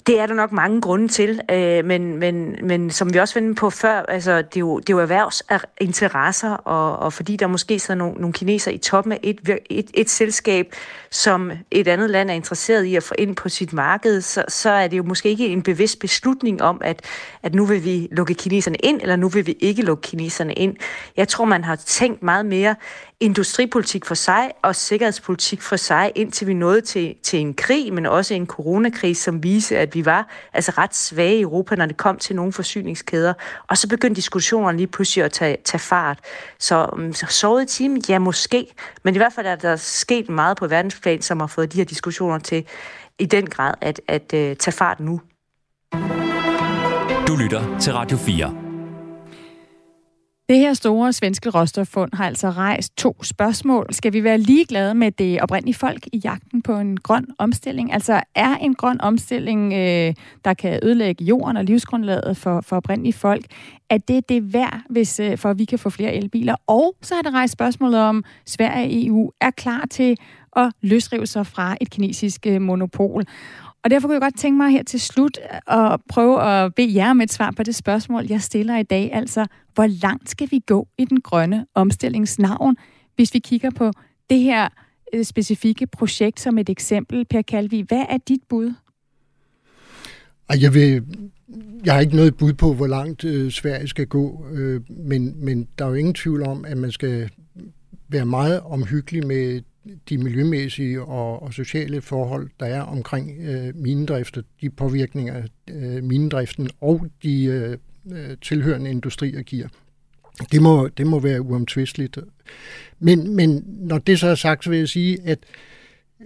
Det 0.07 0.21
er 0.21 0.27
der 0.27 0.35
nok 0.35 0.53
mange 0.53 0.81
grunde 0.81 1.09
til, 1.09 1.41
øh, 1.51 1.85
men, 1.85 2.17
men, 2.17 2.57
men 2.63 2.91
som 2.91 3.15
vi 3.15 3.19
også 3.19 3.35
vendte 3.35 3.55
på 3.55 3.71
før, 3.71 4.03
altså, 4.03 4.37
det, 4.37 4.57
er 4.57 4.61
jo, 4.61 4.79
det 4.79 4.91
er 4.91 4.95
jo 4.95 5.01
erhvervsinteresser, 5.01 6.51
og, 6.51 6.99
og 6.99 7.13
fordi 7.13 7.37
der 7.37 7.47
måske 7.47 7.79
sidder 7.79 7.99
nogle, 7.99 8.15
nogle 8.21 8.33
kineser 8.33 8.71
i 8.71 8.79
toppen 8.79 9.13
af 9.13 9.21
et, 9.23 9.51
et, 9.71 9.91
et 9.95 10.11
selskab, 10.11 10.75
som 11.11 11.53
et 11.71 11.89
andet 11.89 12.11
land 12.11 12.31
er 12.31 12.35
interesseret 12.35 12.85
i 12.85 12.97
at 12.97 13.03
få 13.03 13.15
ind 13.19 13.37
på 13.37 13.49
sit 13.49 13.73
marked, 13.73 14.21
så, 14.21 14.45
så 14.49 14.71
er 14.71 14.89
det 14.89 14.97
jo 14.97 15.03
måske 15.03 15.29
ikke 15.29 15.47
en 15.47 15.63
bevidst 15.63 16.01
beslutning 16.01 16.63
om, 16.63 16.81
at, 16.85 17.01
at 17.43 17.55
nu 17.55 17.65
vil 17.65 17.85
vi 17.85 18.09
lukke 18.13 18.35
kineserne 18.35 18.77
ind, 18.77 19.01
eller 19.03 19.17
nu 19.17 19.29
vil 19.29 19.47
vi 19.47 19.57
ikke 19.61 19.83
lukke 19.83 20.03
kineserne 20.03 20.55
ind. 20.55 20.77
Jeg 21.17 21.29
tror, 21.29 21.45
man 21.45 21.65
har 21.65 21.77
tænkt 21.77 22.23
meget 22.23 22.47
mere 22.47 22.75
industripolitik 23.21 24.05
for 24.05 24.15
sig 24.15 24.51
og 24.63 24.77
sikkerhedspolitik 24.77 25.63
for 25.63 25.77
sig, 25.77 26.13
indtil 26.15 26.47
vi 26.47 26.55
nåede 26.55 26.81
til, 26.81 27.15
til 27.23 27.39
en 27.39 27.55
krig, 27.55 27.93
men 27.93 28.07
også 28.07 28.35
en 28.35 28.47
coronakrise, 28.47 29.23
som 29.23 29.43
viste, 29.43 29.79
at 29.79 29.95
vi 29.97 30.05
var 30.05 30.29
altså 30.53 30.73
ret 30.79 30.95
svage 30.95 31.39
i 31.39 31.41
Europa, 31.41 31.75
når 31.75 31.87
det 31.87 31.97
kom 31.97 32.19
til 32.19 32.37
nogle 32.37 32.53
forsyningskæder. 32.53 33.35
Og 33.69 33.79
så 33.79 33.89
begyndte 33.89 34.17
diskussionerne 34.17 34.79
lige 34.79 34.87
pludselig 34.87 35.25
at 35.25 35.33
tage, 35.33 35.57
tage 35.65 35.79
fart. 35.79 36.19
Så, 36.59 36.89
mm, 36.97 37.13
så 37.13 37.27
sovet 37.27 37.63
i 37.63 37.67
timen? 37.67 38.03
Ja, 38.09 38.19
måske. 38.19 38.67
Men 39.05 39.15
i 39.15 39.19
hvert 39.19 39.33
fald 39.33 39.47
er 39.47 39.57
der 39.57 39.77
sket 39.77 40.29
meget 40.29 40.57
på 40.57 40.67
verdensplan, 40.67 41.23
som 41.23 41.41
har 41.41 41.47
fået 41.47 41.73
de 41.73 41.79
her 41.79 41.85
diskussioner 41.85 42.39
til 42.39 42.67
i 43.19 43.27
den 43.27 43.47
grad 43.47 43.75
at, 43.81 44.01
at, 44.09 44.33
at 44.33 44.51
uh, 44.51 44.57
tage 44.57 44.73
fart 44.73 45.01
nu. 45.01 45.21
Du 47.29 47.37
lytter 47.37 47.79
til 47.81 47.93
Radio 47.93 48.17
4. 48.17 48.66
Det 50.49 50.59
her 50.59 50.75
store 50.75 51.13
svenske 51.13 51.51
råstoffund 51.51 52.11
har 52.13 52.27
altså 52.27 52.51
rejst 52.51 52.97
to 52.97 53.23
spørgsmål. 53.23 53.87
Skal 53.91 54.13
vi 54.13 54.25
være 54.25 54.39
ligeglade 54.39 54.95
med 54.95 55.13
det 55.13 55.41
oprindelige 55.41 55.75
folk 55.75 56.07
i 56.13 56.21
jagten 56.25 56.63
på 56.63 56.77
en 56.77 56.97
grøn 56.97 57.27
omstilling? 57.39 57.93
Altså 57.93 58.21
er 58.35 58.57
en 58.57 58.75
grøn 58.75 59.01
omstilling, 59.01 59.73
øh, 59.73 60.15
der 60.45 60.55
kan 60.55 60.81
ødelægge 60.83 61.25
jorden 61.25 61.57
og 61.57 61.65
livsgrundlaget 61.65 62.37
for, 62.37 62.61
for 62.61 62.77
oprindelige 62.77 63.13
folk, 63.13 63.45
er 63.91 63.99
det 63.99 64.29
det 64.29 64.53
værd, 64.53 64.81
hvis, 64.91 65.21
øh, 65.21 65.39
for 65.39 65.51
at 65.51 65.59
vi 65.59 65.65
kan 65.65 65.79
få 65.79 65.91
flere 65.91 66.15
elbiler? 66.15 66.55
Og 66.67 66.97
så 67.03 67.15
har 67.15 67.23
det 67.23 67.33
rejst 67.33 67.53
spørgsmålet 67.53 68.01
om, 68.01 68.25
Sverige 68.47 68.87
og 68.87 69.07
EU 69.07 69.31
er 69.41 69.51
klar 69.51 69.87
til 69.91 70.17
at 70.57 70.73
løsrive 70.83 71.27
sig 71.27 71.47
fra 71.47 71.77
et 71.81 71.91
kinesisk 71.91 72.47
øh, 72.47 72.63
monopol. 72.63 73.25
Og 73.87 73.91
derfor 73.91 74.09
kunne 74.09 74.15
jeg 74.15 74.23
godt 74.23 74.39
tænke 74.39 74.57
mig 74.57 74.71
her 74.71 74.83
til 74.83 75.01
slut 75.01 75.39
øh, 75.53 75.93
at 75.93 76.01
prøve 76.09 76.43
at 76.43 76.75
bede 76.75 76.95
jer 76.95 77.11
om 77.11 77.21
et 77.21 77.33
svar 77.33 77.51
på 77.51 77.63
det 77.63 77.75
spørgsmål, 77.75 78.27
jeg 78.29 78.43
stiller 78.43 78.79
i 78.79 78.83
dag. 78.83 79.11
Altså, 79.13 79.47
hvor 79.75 79.87
langt 79.87 80.31
skal 80.31 80.49
vi 80.51 80.63
gå 80.67 80.89
i 80.99 81.05
den 81.05 81.21
grønne 81.21 81.67
omstillingsnavn, 81.75 82.77
hvis 83.17 83.35
vi 83.35 83.39
kigger 83.39 83.71
på 83.71 83.93
det 84.31 84.39
her 84.39 84.69
øh, 85.13 85.25
specifikke 85.25 85.87
projekt 85.87 86.41
som 86.41 86.59
et 86.59 86.69
eksempel. 86.69 87.25
Per 87.31 87.43
Kalvi, 87.43 87.85
hvad 87.89 88.05
er 88.09 88.19
dit 88.29 88.41
bud? 88.49 88.73
Jeg, 90.61 90.75
vil, 90.75 91.03
jeg 91.85 91.95
har 91.95 92.01
ikke 92.01 92.17
noget 92.17 92.37
bud 92.37 92.53
på, 92.53 92.75
hvor 92.75 92.87
langt 92.87 93.25
øh, 93.25 93.51
Sverige 93.51 93.89
skal 93.89 94.07
gå, 94.07 94.47
øh, 94.53 94.81
men, 94.89 95.45
men 95.45 95.69
der 95.79 95.85
er 95.85 95.89
jo 95.89 95.95
ingen 95.95 96.15
tvivl 96.15 96.43
om, 96.43 96.65
at 96.65 96.79
man 96.79 96.93
skal 96.93 97.31
være 98.09 98.27
meget 98.27 98.61
omhyggelig 98.61 99.27
med 99.27 99.61
de 100.09 100.19
miljømæssige 100.19 101.03
og, 101.03 101.43
og 101.43 101.53
sociale 101.53 102.01
forhold, 102.01 102.51
der 102.61 102.67
er 102.67 102.81
omkring 102.81 103.31
øh, 103.41 103.77
minedrift, 103.77 104.39
de 104.61 104.71
påvirkninger 104.71 105.43
øh, 105.71 106.05
minedriften 106.05 106.71
og 106.81 107.07
de 107.23 107.45
øh, 107.45 107.79
øh, 108.13 108.37
tilhørende 108.43 108.91
industrier 108.91 109.43
giver. 109.43 109.69
Det 110.53 110.63
må, 110.63 110.89
det 110.89 111.07
må 111.07 111.21
være 111.21 111.43
uomtvisteligt. 111.43 112.19
Men, 112.99 113.37
men 113.37 113.65
når 113.67 113.99
det 113.99 114.19
så 114.19 114.27
er 114.27 114.35
sagt, 114.35 114.65
så 114.65 114.71
vil 114.71 114.79
jeg 114.79 114.89
sige, 114.89 115.19
at, 115.25 115.39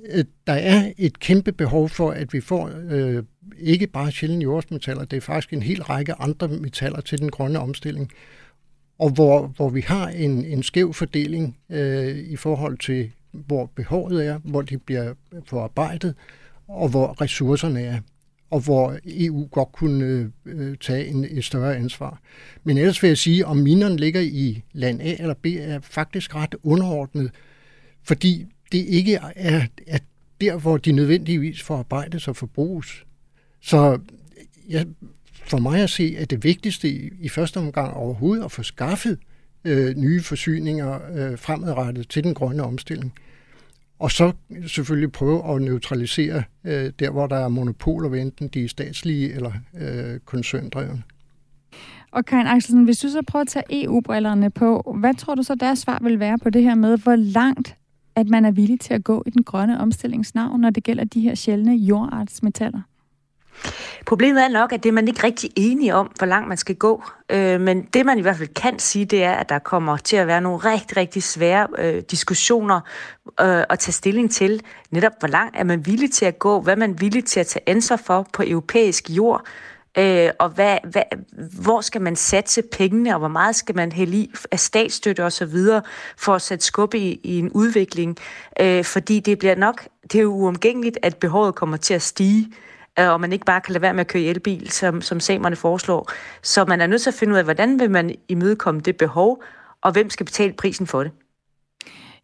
at 0.08 0.26
der 0.46 0.52
er 0.52 0.92
et 0.98 1.20
kæmpe 1.20 1.52
behov 1.52 1.88
for, 1.88 2.10
at 2.10 2.32
vi 2.32 2.40
får 2.40 2.70
øh, 2.90 3.22
ikke 3.58 3.86
bare 3.86 4.12
sjældne 4.12 4.42
jordsmetaller, 4.42 5.04
det 5.04 5.16
er 5.16 5.20
faktisk 5.20 5.52
en 5.52 5.62
hel 5.62 5.82
række 5.82 6.14
andre 6.14 6.48
metaller 6.48 7.00
til 7.00 7.18
den 7.18 7.30
grønne 7.30 7.58
omstilling. 7.58 8.12
Og 8.98 9.10
hvor, 9.10 9.46
hvor 9.46 9.68
vi 9.68 9.80
har 9.80 10.08
en, 10.08 10.44
en 10.44 10.62
skæv 10.62 10.94
fordeling 10.94 11.56
øh, 11.70 12.16
i 12.16 12.36
forhold 12.36 12.78
til 12.78 13.12
hvor 13.32 13.66
behovet 13.66 14.26
er, 14.26 14.38
hvor 14.44 14.62
de 14.62 14.78
bliver 14.78 15.14
forarbejdet, 15.44 16.14
og 16.68 16.88
hvor 16.88 17.20
ressourcerne 17.20 17.80
er. 17.80 18.00
og 18.50 18.60
hvor 18.60 18.98
EU 19.04 19.48
godt 19.50 19.72
kunne 19.72 20.30
øh, 20.46 20.76
tage 20.80 21.06
en, 21.06 21.26
et 21.30 21.44
større 21.44 21.76
ansvar. 21.76 22.20
Men 22.64 22.78
ellers 22.78 23.02
vil 23.02 23.08
jeg 23.08 23.18
sige, 23.18 23.46
om 23.46 23.56
minerne 23.56 23.96
ligger 23.96 24.20
i 24.20 24.62
land 24.72 25.00
A 25.00 25.14
eller 25.18 25.34
B, 25.34 25.46
er 25.46 25.80
faktisk 25.80 26.34
ret 26.34 26.54
underordnet, 26.62 27.30
fordi 28.02 28.46
det 28.72 28.78
ikke 28.78 29.14
er, 29.14 29.66
er 29.86 29.98
der, 30.40 30.56
hvor 30.56 30.76
de 30.76 30.92
nødvendigvis 30.92 31.62
forarbejdes 31.62 32.28
og 32.28 32.36
forbruges. 32.36 33.04
Så 33.60 33.98
jeg, 34.68 34.86
for 35.32 35.58
mig 35.58 35.82
at 35.82 35.90
se, 35.90 36.14
at 36.18 36.30
det 36.30 36.44
vigtigste 36.44 36.88
i, 36.88 37.10
i 37.20 37.28
første 37.28 37.58
omgang 37.58 37.94
overhovedet 37.94 38.44
at 38.44 38.52
få 38.52 38.62
skaffet 38.62 39.10
øh, 39.10 39.29
Øh, 39.64 39.96
nye 39.96 40.22
forsyninger 40.22 40.98
øh, 41.14 41.38
fremadrettet 41.38 42.08
til 42.08 42.24
den 42.24 42.34
grønne 42.34 42.62
omstilling. 42.62 43.12
Og 43.98 44.10
så 44.10 44.32
selvfølgelig 44.66 45.12
prøve 45.12 45.54
at 45.54 45.62
neutralisere 45.62 46.42
øh, 46.64 46.92
der, 46.98 47.10
hvor 47.10 47.26
der 47.26 47.36
er 47.36 47.48
monopoler, 47.48 48.14
enten 48.14 48.48
de 48.48 48.64
er 48.64 48.68
statslige 48.68 49.32
eller 49.32 49.52
øh, 49.80 50.20
koncerndrevne. 50.24 51.02
Og 52.12 52.24
Karin 52.24 52.46
Axelsen, 52.46 52.84
hvis 52.84 52.98
du 52.98 53.08
så 53.08 53.22
prøver 53.26 53.40
at 53.40 53.48
tage 53.48 53.84
EU-brillerne 53.84 54.50
på, 54.50 54.96
hvad 55.00 55.14
tror 55.14 55.34
du 55.34 55.42
så 55.42 55.54
deres 55.54 55.78
svar 55.78 55.98
vil 56.02 56.20
være 56.20 56.38
på 56.38 56.50
det 56.50 56.62
her 56.62 56.74
med, 56.74 56.98
hvor 56.98 57.16
langt 57.16 57.76
at 58.16 58.28
man 58.28 58.44
er 58.44 58.50
villig 58.50 58.80
til 58.80 58.94
at 58.94 59.04
gå 59.04 59.22
i 59.26 59.30
den 59.30 59.42
grønne 59.42 59.80
omstillingsnavn, 59.80 60.60
når 60.60 60.70
det 60.70 60.84
gælder 60.84 61.04
de 61.04 61.20
her 61.20 61.34
sjældne 61.34 61.74
jordartsmetaller? 61.74 62.80
Problemet 64.06 64.44
er 64.44 64.48
nok, 64.48 64.72
at 64.72 64.82
det 64.82 64.88
er 64.88 64.92
man 64.92 65.08
ikke 65.08 65.24
rigtig 65.24 65.50
enige 65.56 65.94
om, 65.94 66.10
hvor 66.18 66.26
langt 66.26 66.48
man 66.48 66.56
skal 66.56 66.74
gå. 66.74 67.04
Øh, 67.30 67.60
men 67.60 67.82
det 67.82 68.06
man 68.06 68.18
i 68.18 68.22
hvert 68.22 68.36
fald 68.36 68.54
kan 68.54 68.78
sige, 68.78 69.04
det 69.04 69.24
er, 69.24 69.32
at 69.32 69.48
der 69.48 69.58
kommer 69.58 69.96
til 69.96 70.16
at 70.16 70.26
være 70.26 70.40
nogle 70.40 70.58
rigtig, 70.58 70.96
rigtig 70.96 71.22
svære 71.22 71.66
øh, 71.78 72.02
diskussioner 72.10 72.80
øh, 73.40 73.64
at 73.70 73.78
tage 73.78 73.92
stilling 73.92 74.30
til. 74.30 74.62
Netop 74.90 75.12
hvor 75.18 75.28
langt 75.28 75.56
er 75.56 75.64
man 75.64 75.86
villig 75.86 76.12
til 76.12 76.24
at 76.24 76.38
gå, 76.38 76.60
hvad 76.60 76.76
man 76.76 76.90
er 76.90 76.94
villig 76.94 77.24
til 77.24 77.40
at 77.40 77.46
tage 77.46 77.68
ansvar 77.68 77.96
for 77.96 78.26
på 78.32 78.42
europæisk 78.46 79.10
jord, 79.10 79.46
øh, 79.98 80.30
og 80.38 80.48
hvad, 80.48 80.78
hvad, 80.84 81.02
hvor 81.62 81.80
skal 81.80 82.00
man 82.00 82.16
satse 82.16 82.62
pengene, 82.72 83.14
og 83.14 83.18
hvor 83.18 83.28
meget 83.28 83.56
skal 83.56 83.76
man 83.76 83.92
hælde 83.92 84.16
i 84.16 84.30
af 84.50 84.60
statsstøtte 84.60 85.24
osv., 85.24 85.56
for 86.16 86.34
at 86.34 86.42
sætte 86.42 86.64
skub 86.64 86.94
i, 86.94 87.20
i 87.22 87.38
en 87.38 87.50
udvikling. 87.50 88.16
Øh, 88.60 88.84
fordi 88.84 89.20
det 89.20 89.38
bliver 89.38 89.54
nok, 89.54 89.88
det 90.02 90.18
er 90.18 90.22
jo 90.22 90.32
uomgængeligt, 90.32 90.98
at 91.02 91.16
behovet 91.16 91.54
kommer 91.54 91.76
til 91.76 91.94
at 91.94 92.02
stige. 92.02 92.52
Øh, 93.00 93.10
Øh, 93.10 93.12
og 93.12 93.20
man 93.20 93.32
ikke 93.32 93.44
bare 93.44 93.60
kan 93.60 93.72
lade 93.72 93.82
være 93.82 93.94
med 93.94 94.00
at 94.00 94.06
køre 94.06 94.22
i 94.22 94.28
elbil, 94.28 94.70
som, 94.70 95.00
som 95.00 95.20
samerne 95.20 95.56
foreslår. 95.56 96.10
Så 96.42 96.64
man 96.64 96.80
er 96.80 96.86
nødt 96.86 97.02
til 97.02 97.10
at 97.10 97.14
finde 97.14 97.32
ud 97.32 97.38
af, 97.38 97.44
hvordan 97.44 97.80
vil 97.80 97.90
man 97.90 98.14
imødekomme 98.28 98.80
det 98.80 98.96
behov, 98.96 99.42
og 99.82 99.92
hvem 99.92 100.10
skal 100.10 100.26
betale 100.26 100.52
prisen 100.52 100.86
for 100.86 101.02
det. 101.02 101.12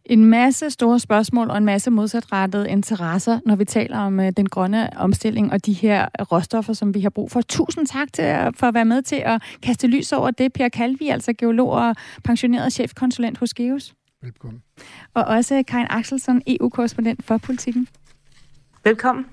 En 0.05 0.25
masse 0.25 0.69
store 0.69 0.99
spørgsmål 0.99 1.49
og 1.49 1.57
en 1.57 1.65
masse 1.65 1.91
modsatrettede 1.91 2.69
interesser, 2.69 3.39
når 3.45 3.55
vi 3.55 3.65
taler 3.65 3.99
om 3.99 4.19
øh, 4.19 4.31
den 4.37 4.49
grønne 4.49 4.89
omstilling 4.97 5.51
og 5.51 5.65
de 5.65 5.73
her 5.73 6.07
råstoffer, 6.31 6.73
som 6.73 6.93
vi 6.93 7.01
har 7.01 7.09
brug 7.09 7.31
for. 7.31 7.41
Tusind 7.41 7.87
tak 7.87 8.13
til, 8.13 8.23
for 8.55 8.67
at 8.67 8.73
være 8.73 8.85
med 8.85 9.01
til 9.01 9.15
at 9.15 9.41
kaste 9.63 9.87
lys 9.87 10.13
over 10.13 10.31
det. 10.31 10.53
Per 10.53 10.69
Kalvi, 10.69 11.07
altså 11.07 11.33
geolog 11.33 11.69
og 11.69 11.95
pensioneret 12.23 12.73
chefkonsulent 12.73 13.37
hos 13.37 13.53
Geos. 13.53 13.93
Velkommen. 14.21 14.63
Og 15.13 15.23
også 15.23 15.63
Karin 15.67 15.87
Axelsson, 15.89 16.41
EU-korrespondent 16.47 17.25
for 17.25 17.37
politikken. 17.37 17.87
Velkommen. 18.83 19.25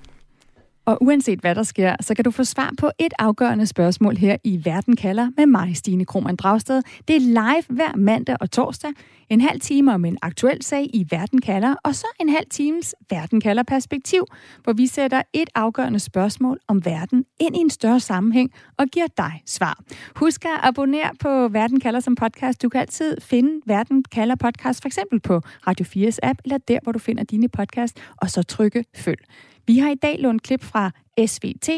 Og 0.85 0.97
uanset 1.01 1.39
hvad 1.39 1.55
der 1.55 1.63
sker, 1.63 1.95
så 2.01 2.15
kan 2.15 2.25
du 2.25 2.31
få 2.31 2.43
svar 2.43 2.73
på 2.79 2.91
et 2.99 3.13
afgørende 3.19 3.65
spørgsmål 3.65 4.17
her 4.17 4.37
i 4.43 4.61
Verden 4.65 4.95
kalder 4.95 5.29
med 5.37 5.45
mig, 5.45 5.77
Stine 5.77 6.05
Krohmann 6.05 6.35
Dragsted. 6.35 6.81
Det 7.07 7.15
er 7.15 7.19
live 7.19 7.63
hver 7.69 7.95
mandag 7.95 8.37
og 8.39 8.51
torsdag. 8.51 8.91
En 9.29 9.41
halv 9.41 9.59
time 9.59 9.93
om 9.93 10.05
en 10.05 10.17
aktuel 10.21 10.63
sag 10.63 10.89
i 10.93 11.07
Verden 11.09 11.41
kalder, 11.41 11.75
og 11.83 11.95
så 11.95 12.07
en 12.19 12.29
halv 12.29 12.45
times 12.49 12.95
Verden 13.09 13.41
kalder 13.41 13.63
perspektiv, 13.63 14.25
hvor 14.63 14.73
vi 14.73 14.87
sætter 14.87 15.21
et 15.33 15.49
afgørende 15.55 15.99
spørgsmål 15.99 16.59
om 16.67 16.85
verden 16.85 17.25
ind 17.39 17.55
i 17.55 17.59
en 17.59 17.69
større 17.69 17.99
sammenhæng 17.99 18.51
og 18.77 18.85
giver 18.87 19.07
dig 19.17 19.41
svar. 19.45 19.79
Husk 20.15 20.45
at 20.45 20.59
abonnere 20.63 21.09
på 21.19 21.47
Verden 21.47 21.79
kalder 21.79 21.99
som 21.99 22.15
podcast. 22.15 22.61
Du 22.61 22.69
kan 22.69 22.81
altid 22.81 23.17
finde 23.21 23.61
Verden 23.65 24.03
kalder 24.03 24.35
podcast 24.35 24.81
for 24.81 24.87
eksempel 24.87 25.19
på 25.19 25.41
Radio 25.67 25.85
4's 25.85 26.17
app, 26.23 26.39
eller 26.43 26.57
der, 26.57 26.79
hvor 26.83 26.91
du 26.91 26.99
finder 26.99 27.23
dine 27.23 27.49
podcast, 27.49 27.97
og 28.17 28.29
så 28.29 28.43
trykke 28.43 28.85
følg. 28.95 29.19
Vi 29.67 29.79
har 29.79 29.91
i 29.91 29.95
dag 29.95 30.19
lånt 30.19 30.43
klip 30.43 30.63
fra 30.63 30.91
SVT, 31.27 31.69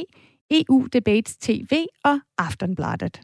EU 0.51 0.87
Debates 0.93 1.37
TV 1.37 1.85
og 2.03 2.19
Aftenbladet. 2.37 3.21